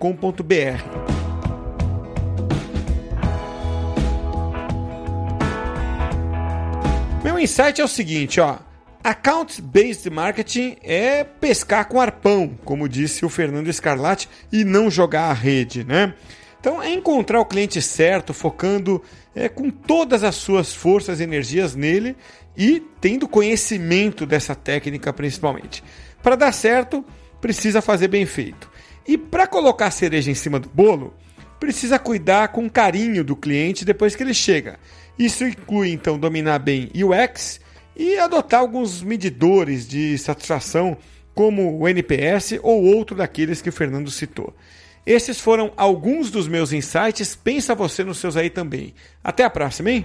Meu 7.25 7.37
insight 7.37 7.81
é 7.81 7.85
o 7.85 7.89
seguinte, 7.89 8.41
ó. 8.41 8.59
Account-based 9.07 10.11
marketing 10.11 10.79
é 10.83 11.23
pescar 11.23 11.87
com 11.87 12.01
arpão, 12.01 12.59
como 12.65 12.89
disse 12.89 13.25
o 13.25 13.29
Fernando 13.29 13.73
Scarlatti, 13.73 14.29
e 14.51 14.65
não 14.65 14.91
jogar 14.91 15.31
a 15.31 15.33
rede, 15.33 15.85
né? 15.85 16.13
Então 16.59 16.83
é 16.83 16.93
encontrar 16.93 17.39
o 17.39 17.45
cliente 17.45 17.81
certo, 17.81 18.35
focando 18.35 19.01
é, 19.33 19.49
com 19.49 19.71
todas 19.71 20.25
as 20.25 20.35
suas 20.35 20.75
forças 20.75 21.21
e 21.21 21.23
energias 21.23 21.77
nele 21.77 22.17
e 22.57 22.83
tendo 23.01 23.29
conhecimento 23.29 24.27
dessa 24.27 24.57
técnica 24.57 25.13
principalmente. 25.13 25.85
Para 26.21 26.35
dar 26.35 26.51
certo, 26.51 27.05
precisa 27.41 27.81
fazer 27.81 28.09
bem 28.09 28.27
feito. 28.27 28.69
E 29.07 29.17
para 29.17 29.47
colocar 29.47 29.87
a 29.87 29.91
cereja 29.93 30.33
em 30.33 30.35
cima 30.35 30.59
do 30.59 30.69
bolo, 30.69 31.15
precisa 31.61 31.97
cuidar 31.97 32.49
com 32.49 32.69
carinho 32.69 33.23
do 33.23 33.37
cliente 33.37 33.85
depois 33.85 34.17
que 34.17 34.25
ele 34.25 34.35
chega. 34.35 34.81
Isso 35.17 35.45
inclui 35.45 35.93
então 35.93 36.19
dominar 36.19 36.59
bem 36.59 36.91
UX 36.93 37.61
e 37.97 38.19
adotar 38.19 38.61
alguns 38.61 39.03
medidores 39.03 39.89
de 39.89 40.19
satisfação, 40.19 40.97
como 41.35 41.79
o 41.79 41.89
NPS 41.89 42.59
ou 42.63 42.85
outro 42.85 43.17
daqueles 43.17 43.63
que 43.63 43.69
o 43.69 43.73
Fernando 43.73 44.11
citou. 44.11 44.55
Esses 45.07 45.41
foram 45.41 45.73
alguns 45.77 46.31
dos 46.31 46.49
meus 46.49 46.73
insights. 46.73 47.37
Pensa 47.37 47.75
você 47.75 48.03
nos 48.03 48.19
seus 48.19 48.37
aí 48.37 48.51
também. 48.51 48.93
Até 49.23 49.45
a 49.45 49.51
próxima, 49.51 49.91
hein? 49.91 50.05